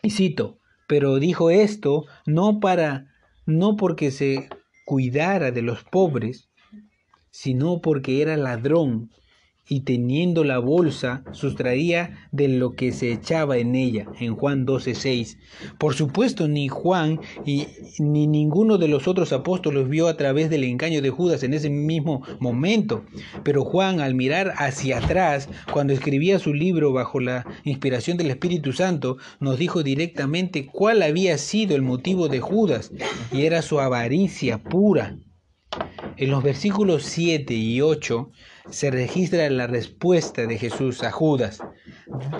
y 0.03 0.11
cito, 0.11 0.59
pero 0.87 1.19
dijo 1.19 1.51
esto 1.51 2.05
no 2.27 2.61
para, 2.61 3.07
no 3.47 3.77
porque 3.77 4.11
se 4.11 4.51
cuidara 4.85 5.53
de 5.53 5.63
los 5.63 5.85
pobres, 5.85 6.51
sino 7.31 7.81
porque 7.81 8.21
era 8.21 8.37
ladrón 8.37 9.11
y 9.69 9.81
teniendo 9.81 10.45
la 10.45 10.59
bolsa 10.59 11.23
sustraía 11.33 12.29
de 12.33 12.49
lo 12.49 12.73
que 12.73 12.93
se 12.93 13.13
echaba 13.13 13.59
en 13.59 13.75
ella, 13.75 14.07
en 14.19 14.35
Juan 14.35 14.65
12:6. 14.67 15.37
Por 15.79 15.95
supuesto, 15.95 16.49
ni 16.49 16.69
Juan 16.69 17.21
y, 17.45 17.67
ni 17.99 18.27
ninguno 18.27 18.79
de 18.79 18.89
los 18.89 19.07
otros 19.07 19.33
apóstoles 19.33 19.89
vio 19.89 20.09
a 20.09 20.17
través 20.17 20.49
del 20.49 20.65
engaño 20.65 21.03
de 21.03 21.11
Judas 21.11 21.43
en 21.43 21.53
ese 21.53 21.69
mismo 21.69 22.23
momento, 22.41 23.05
pero 23.45 23.65
Juan 23.65 24.01
al 24.01 24.15
mirar 24.15 24.55
hacia 24.57 24.99
atrás, 24.99 25.49
cuando 25.73 25.93
escribía 25.93 26.39
su 26.39 26.55
libro 26.55 26.93
bajo 26.93 27.21
la 27.21 27.47
inspiración 27.65 28.17
del 28.17 28.31
Espíritu 28.31 28.73
Santo, 28.73 29.19
nos 29.41 29.59
dijo 29.59 29.83
directamente 29.83 30.67
cuál 30.67 31.03
había 31.03 31.37
sido 31.39 31.77
el 31.77 31.83
motivo 31.83 32.29
de 32.29 32.41
Judas, 32.41 32.91
y 33.33 33.43
era 33.43 33.63
su 33.63 33.81
avaricia 33.81 34.63
pura. 34.63 35.19
En 36.17 36.31
los 36.31 36.43
versículos 36.43 37.05
7 37.05 37.55
y 37.55 37.81
8 37.81 38.31
se 38.71 38.91
registra 38.91 39.49
la 39.51 39.67
respuesta 39.67 40.47
de 40.47 40.59
Jesús 40.59 41.03
a 41.03 41.11
Judas 41.11 41.61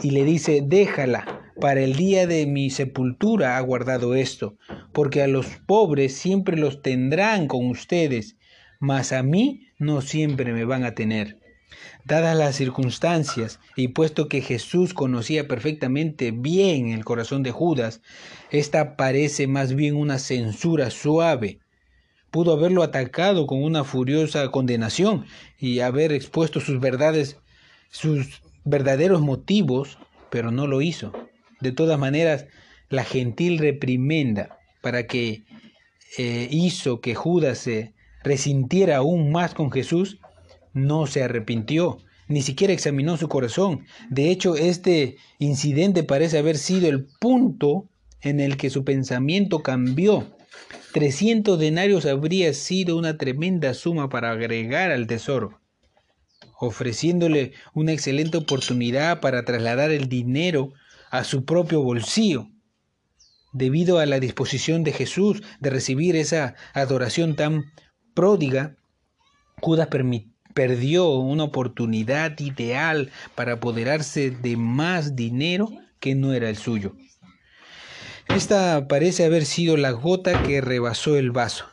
y 0.03 0.11
le 0.11 0.25
dice, 0.25 0.63
déjala, 0.65 1.53
para 1.61 1.81
el 1.81 1.97
día 1.97 2.27
de 2.27 2.47
mi 2.47 2.71
sepultura 2.71 3.57
ha 3.57 3.61
guardado 3.61 4.15
esto, 4.15 4.57
porque 4.93 5.23
a 5.23 5.27
los 5.27 5.47
pobres 5.67 6.15
siempre 6.15 6.57
los 6.57 6.83
tendrán 6.83 7.49
con 7.49 7.69
ustedes, 7.69 8.37
mas 8.79 9.13
a 9.13 9.23
mí 9.23 9.69
no 9.79 10.01
siempre 10.01 10.53
me 10.53 10.65
van 10.65 10.85
a 10.85 10.95
tener. 10.95 11.39
Dadas 12.05 12.37
las 12.37 12.57
circunstancias, 12.57 13.61
y 13.77 13.89
puesto 13.89 14.29
que 14.29 14.41
Jesús 14.41 14.95
conocía 14.95 15.49
perfectamente 15.49 16.31
bien 16.31 16.91
el 16.91 17.05
corazón 17.05 17.43
de 17.43 17.51
Judas, 17.51 18.01
esta 18.51 18.97
parece 18.97 19.47
más 19.47 19.75
bien 19.75 19.97
una 19.97 20.19
censura 20.19 20.91
suave 20.91 21.59
pudo 22.39 22.53
haberlo 22.53 22.85
atacado 22.85 23.49
con 23.49 23.65
una 23.65 23.83
furiosa 23.83 24.49
condenación 24.53 25.27
y 25.59 25.81
haber 25.81 26.13
expuesto 26.13 26.61
sus 26.61 26.79
verdades, 26.79 27.37
sus 27.91 28.43
verdaderos 28.65 29.21
motivos, 29.21 29.99
pero 30.31 30.53
no 30.53 30.69
lo 30.69 30.81
hizo. 30.81 31.13
De 31.61 31.73
todas 31.73 31.99
maneras, 31.99 32.47
la 32.91 33.03
gentil 33.03 33.59
reprimenda 33.59 34.57
para 34.83 35.09
que 35.09 35.43
eh, 36.17 36.47
hizo 36.53 37.01
que 37.01 37.17
Judas 37.17 37.59
se 37.59 37.93
resintiera 38.23 38.99
aún 38.99 39.33
más 39.33 39.53
con 39.53 39.73
Jesús, 39.73 40.21
no 40.73 41.09
se 41.09 41.25
arrepintió, 41.25 41.99
ni 42.29 42.43
siquiera 42.43 42.73
examinó 42.73 43.17
su 43.17 43.29
corazón. 43.29 43.85
De 44.11 44.31
hecho, 44.31 44.55
este 44.55 45.17
incidente 45.41 46.05
parece 46.05 46.39
haber 46.39 46.57
sido 46.57 46.89
el 46.89 47.05
punto 47.19 47.89
en 48.21 48.39
el 48.39 48.57
que 48.57 48.71
su 48.71 48.85
pensamiento 48.85 49.65
cambió 49.65 50.38
300 50.99 51.61
denarios 51.61 52.07
habría 52.07 52.53
sido 52.53 52.97
una 52.97 53.17
tremenda 53.17 53.73
suma 53.73 54.09
para 54.09 54.33
agregar 54.33 54.91
al 54.91 55.07
tesoro, 55.07 55.61
ofreciéndole 56.59 57.53
una 57.73 57.93
excelente 57.93 58.37
oportunidad 58.37 59.21
para 59.21 59.45
trasladar 59.45 59.93
el 59.93 60.09
dinero 60.09 60.73
a 61.13 61.23
su 61.23 61.45
propio 61.45 61.83
bolsillo. 61.83 62.49
Debido 63.53 64.01
a 64.01 64.07
la 64.07 64.19
disposición 64.19 64.83
de 64.83 64.91
Jesús 64.91 65.41
de 65.61 65.71
recibir 65.71 66.17
esa 66.17 66.57
adoración 66.75 67.37
tan 67.37 67.67
pródiga, 68.13 68.75
Judas 69.61 69.87
perdió 70.53 71.11
una 71.11 71.45
oportunidad 71.45 72.37
ideal 72.41 73.13
para 73.37 73.53
apoderarse 73.53 74.33
de 74.33 74.57
más 74.57 75.15
dinero 75.15 75.71
que 76.01 76.17
no 76.17 76.33
era 76.33 76.51
el 76.51 76.57
suyo. 76.57 76.97
Esta 78.39 78.87
parece 78.87 79.25
haber 79.25 79.45
sido 79.45 79.77
la 79.77 79.91
gota 79.91 80.45
que 80.45 80.61
rebasó 80.61 81.17
el 81.17 81.33
vaso, 81.33 81.65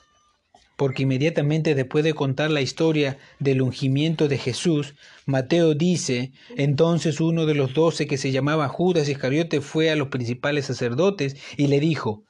porque 0.75 1.03
inmediatamente 1.03 1.75
después 1.75 2.03
de 2.03 2.15
contar 2.15 2.49
la 2.49 2.61
historia 2.61 3.19
del 3.37 3.61
ungimiento 3.61 4.27
de 4.27 4.39
Jesús, 4.39 4.95
Mateo 5.27 5.75
dice, 5.75 6.31
entonces 6.57 7.21
uno 7.21 7.45
de 7.45 7.53
los 7.53 7.75
doce 7.75 8.07
que 8.07 8.17
se 8.17 8.31
llamaba 8.31 8.67
Judas 8.67 9.07
Iscariote 9.07 9.61
fue 9.61 9.91
a 9.91 9.95
los 9.95 10.07
principales 10.07 10.65
sacerdotes 10.65 11.37
y 11.55 11.67
le 11.67 11.79
dijo, 11.79 12.23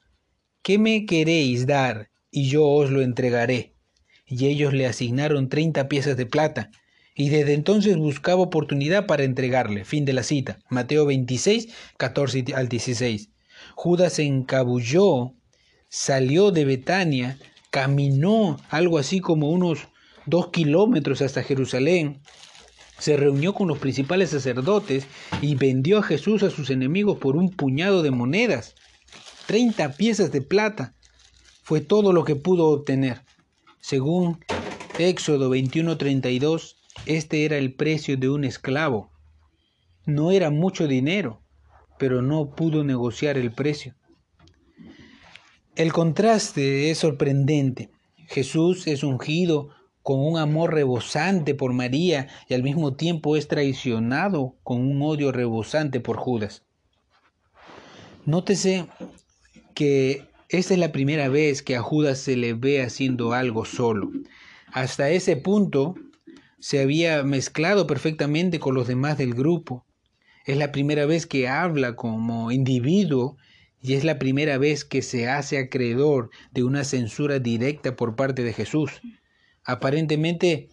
¿qué 0.61 0.79
me 0.79 1.05
queréis 1.05 1.65
dar? 1.65 2.09
Y 2.29 2.49
yo 2.49 2.65
os 2.65 2.91
lo 2.91 3.01
entregaré. 3.01 3.77
Y 4.25 4.47
ellos 4.47 4.73
le 4.73 4.85
asignaron 4.85 5.47
treinta 5.47 5.87
piezas 5.87 6.17
de 6.17 6.25
plata, 6.25 6.71
y 7.15 7.29
desde 7.29 7.53
entonces 7.53 7.95
buscaba 7.95 8.41
oportunidad 8.41 9.05
para 9.05 9.23
entregarle. 9.23 9.85
Fin 9.85 10.03
de 10.03 10.11
la 10.11 10.23
cita. 10.23 10.59
Mateo 10.69 11.05
26, 11.05 11.69
14 11.95 12.43
al 12.53 12.67
16. 12.67 13.29
Judas 13.75 14.13
se 14.13 14.23
encabulló, 14.23 15.33
salió 15.89 16.51
de 16.51 16.65
Betania, 16.65 17.37
caminó 17.69 18.57
algo 18.69 18.97
así 18.97 19.19
como 19.19 19.49
unos 19.49 19.87
dos 20.25 20.47
kilómetros 20.49 21.21
hasta 21.21 21.43
Jerusalén, 21.43 22.21
se 22.97 23.17
reunió 23.17 23.53
con 23.53 23.67
los 23.67 23.77
principales 23.77 24.29
sacerdotes 24.29 25.05
y 25.41 25.55
vendió 25.55 25.99
a 25.99 26.03
Jesús 26.03 26.43
a 26.43 26.49
sus 26.49 26.69
enemigos 26.69 27.17
por 27.17 27.35
un 27.35 27.49
puñado 27.49 28.01
de 28.01 28.11
monedas. 28.11 28.75
Treinta 29.45 29.91
piezas 29.91 30.31
de 30.31 30.41
plata 30.41 30.95
fue 31.61 31.81
todo 31.81 32.13
lo 32.13 32.23
que 32.23 32.35
pudo 32.35 32.67
obtener. 32.67 33.21
Según 33.81 34.39
Éxodo 34.97 35.49
21:32, 35.49 36.77
este 37.05 37.43
era 37.43 37.57
el 37.57 37.73
precio 37.73 38.15
de 38.17 38.29
un 38.29 38.45
esclavo. 38.45 39.11
No 40.05 40.31
era 40.31 40.49
mucho 40.49 40.87
dinero, 40.87 41.41
pero 41.97 42.21
no 42.21 42.55
pudo 42.55 42.83
negociar 42.83 43.37
el 43.37 43.51
precio. 43.51 43.95
El 45.75 45.91
contraste 45.91 46.89
es 46.89 46.99
sorprendente. 46.99 47.89
Jesús 48.27 48.87
es 48.87 49.03
ungido 49.03 49.69
con 50.01 50.19
un 50.19 50.37
amor 50.37 50.73
rebosante 50.73 51.55
por 51.55 51.73
María 51.73 52.27
y 52.47 52.53
al 52.53 52.63
mismo 52.63 52.95
tiempo 52.95 53.35
es 53.35 53.47
traicionado 53.47 54.55
con 54.63 54.79
un 54.79 55.01
odio 55.01 55.31
rebosante 55.31 55.99
por 55.99 56.17
Judas. 56.17 56.63
Nótese 58.25 58.87
que 59.73 60.27
esta 60.49 60.73
es 60.73 60.79
la 60.79 60.91
primera 60.91 61.27
vez 61.27 61.61
que 61.61 61.75
a 61.75 61.81
Judas 61.81 62.19
se 62.19 62.37
le 62.37 62.53
ve 62.53 62.81
haciendo 62.81 63.33
algo 63.33 63.65
solo. 63.65 64.11
Hasta 64.71 65.09
ese 65.09 65.37
punto 65.37 65.95
se 66.59 66.81
había 66.81 67.23
mezclado 67.23 67.87
perfectamente 67.87 68.59
con 68.59 68.75
los 68.75 68.87
demás 68.87 69.17
del 69.17 69.33
grupo. 69.33 69.84
Es 70.45 70.57
la 70.57 70.71
primera 70.71 71.05
vez 71.07 71.25
que 71.25 71.47
habla 71.47 71.95
como 71.95 72.51
individuo 72.51 73.35
y 73.81 73.93
es 73.93 74.03
la 74.03 74.19
primera 74.19 74.57
vez 74.59 74.85
que 74.85 75.01
se 75.01 75.27
hace 75.27 75.57
acreedor 75.57 76.29
de 76.51 76.63
una 76.63 76.83
censura 76.83 77.39
directa 77.39 77.95
por 77.95 78.15
parte 78.15 78.43
de 78.43 78.53
Jesús. 78.53 79.01
Aparentemente, 79.63 80.69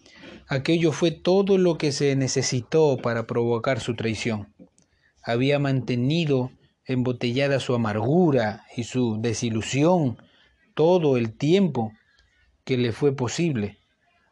aquello 0.47 0.91
fue 0.91 1.09
todo 1.09 1.57
lo 1.57 1.77
que 1.79 1.91
se 1.91 2.15
necesitó 2.15 2.97
para 2.97 3.25
provocar 3.25 3.79
su 3.79 3.95
traición. 3.95 4.53
Había 5.23 5.57
mantenido 5.57 6.51
embotellada 6.85 7.59
su 7.59 7.73
amargura 7.73 8.65
y 8.75 8.83
su 8.83 9.19
desilusión 9.21 10.17
todo 10.75 11.17
el 11.17 11.35
tiempo 11.35 11.93
que 12.63 12.77
le 12.77 12.91
fue 12.91 13.15
posible. 13.15 13.79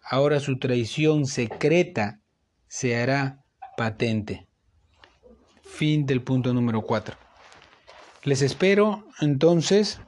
Ahora 0.03 0.39
su 0.39 0.59
traición 0.59 1.25
secreta 1.25 2.19
se 2.67 2.97
hará 2.97 3.43
patente. 3.77 4.47
Fin 5.63 6.05
del 6.05 6.21
punto 6.21 6.53
número 6.53 6.81
4. 6.81 7.15
Les 8.23 8.41
espero 8.41 9.05
entonces, 9.19 9.99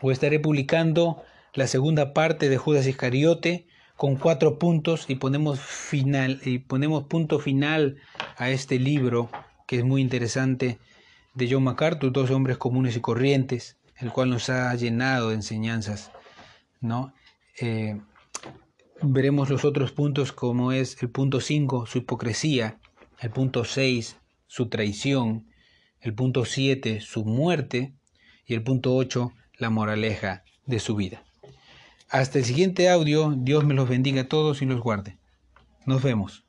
o 0.00 0.10
estaré 0.10 0.40
publicando 0.40 1.22
la 1.54 1.66
segunda 1.66 2.12
parte 2.12 2.48
de 2.48 2.58
Judas 2.58 2.86
Iscariote 2.86 3.66
con 3.96 4.16
cuatro 4.16 4.58
puntos 4.58 5.06
y 5.08 5.16
ponemos 5.16 5.60
final 5.60 6.40
y 6.44 6.58
ponemos 6.58 7.04
punto 7.04 7.38
final 7.38 7.98
a 8.36 8.50
este 8.50 8.78
libro 8.78 9.30
que 9.66 9.78
es 9.78 9.84
muy 9.84 10.00
interesante 10.00 10.78
de 11.34 11.48
John 11.50 11.64
MacArthur, 11.64 12.12
Dos 12.12 12.30
hombres 12.30 12.56
comunes 12.56 12.96
y 12.96 13.00
corrientes, 13.00 13.78
el 13.98 14.10
cual 14.10 14.30
nos 14.30 14.50
ha 14.50 14.74
llenado 14.74 15.28
de 15.28 15.36
enseñanzas, 15.36 16.10
¿no? 16.80 17.12
Eh, 17.60 18.00
veremos 19.02 19.48
los 19.48 19.64
otros 19.64 19.92
puntos 19.92 20.32
como 20.32 20.72
es 20.72 21.00
el 21.02 21.10
punto 21.10 21.40
5, 21.40 21.86
su 21.86 21.98
hipocresía, 21.98 22.78
el 23.20 23.30
punto 23.30 23.64
6, 23.64 24.16
su 24.50 24.68
traición, 24.68 25.46
el 26.00 26.12
punto 26.12 26.44
7, 26.44 27.00
su 27.00 27.24
muerte, 27.24 27.94
y 28.44 28.54
el 28.54 28.64
punto 28.64 28.96
8, 28.96 29.32
la 29.58 29.70
moraleja 29.70 30.42
de 30.66 30.80
su 30.80 30.96
vida. 30.96 31.22
Hasta 32.08 32.40
el 32.40 32.44
siguiente 32.44 32.88
audio, 32.88 33.32
Dios 33.36 33.64
me 33.64 33.74
los 33.74 33.88
bendiga 33.88 34.22
a 34.22 34.28
todos 34.28 34.60
y 34.60 34.66
los 34.66 34.80
guarde. 34.80 35.18
Nos 35.86 36.02
vemos. 36.02 36.44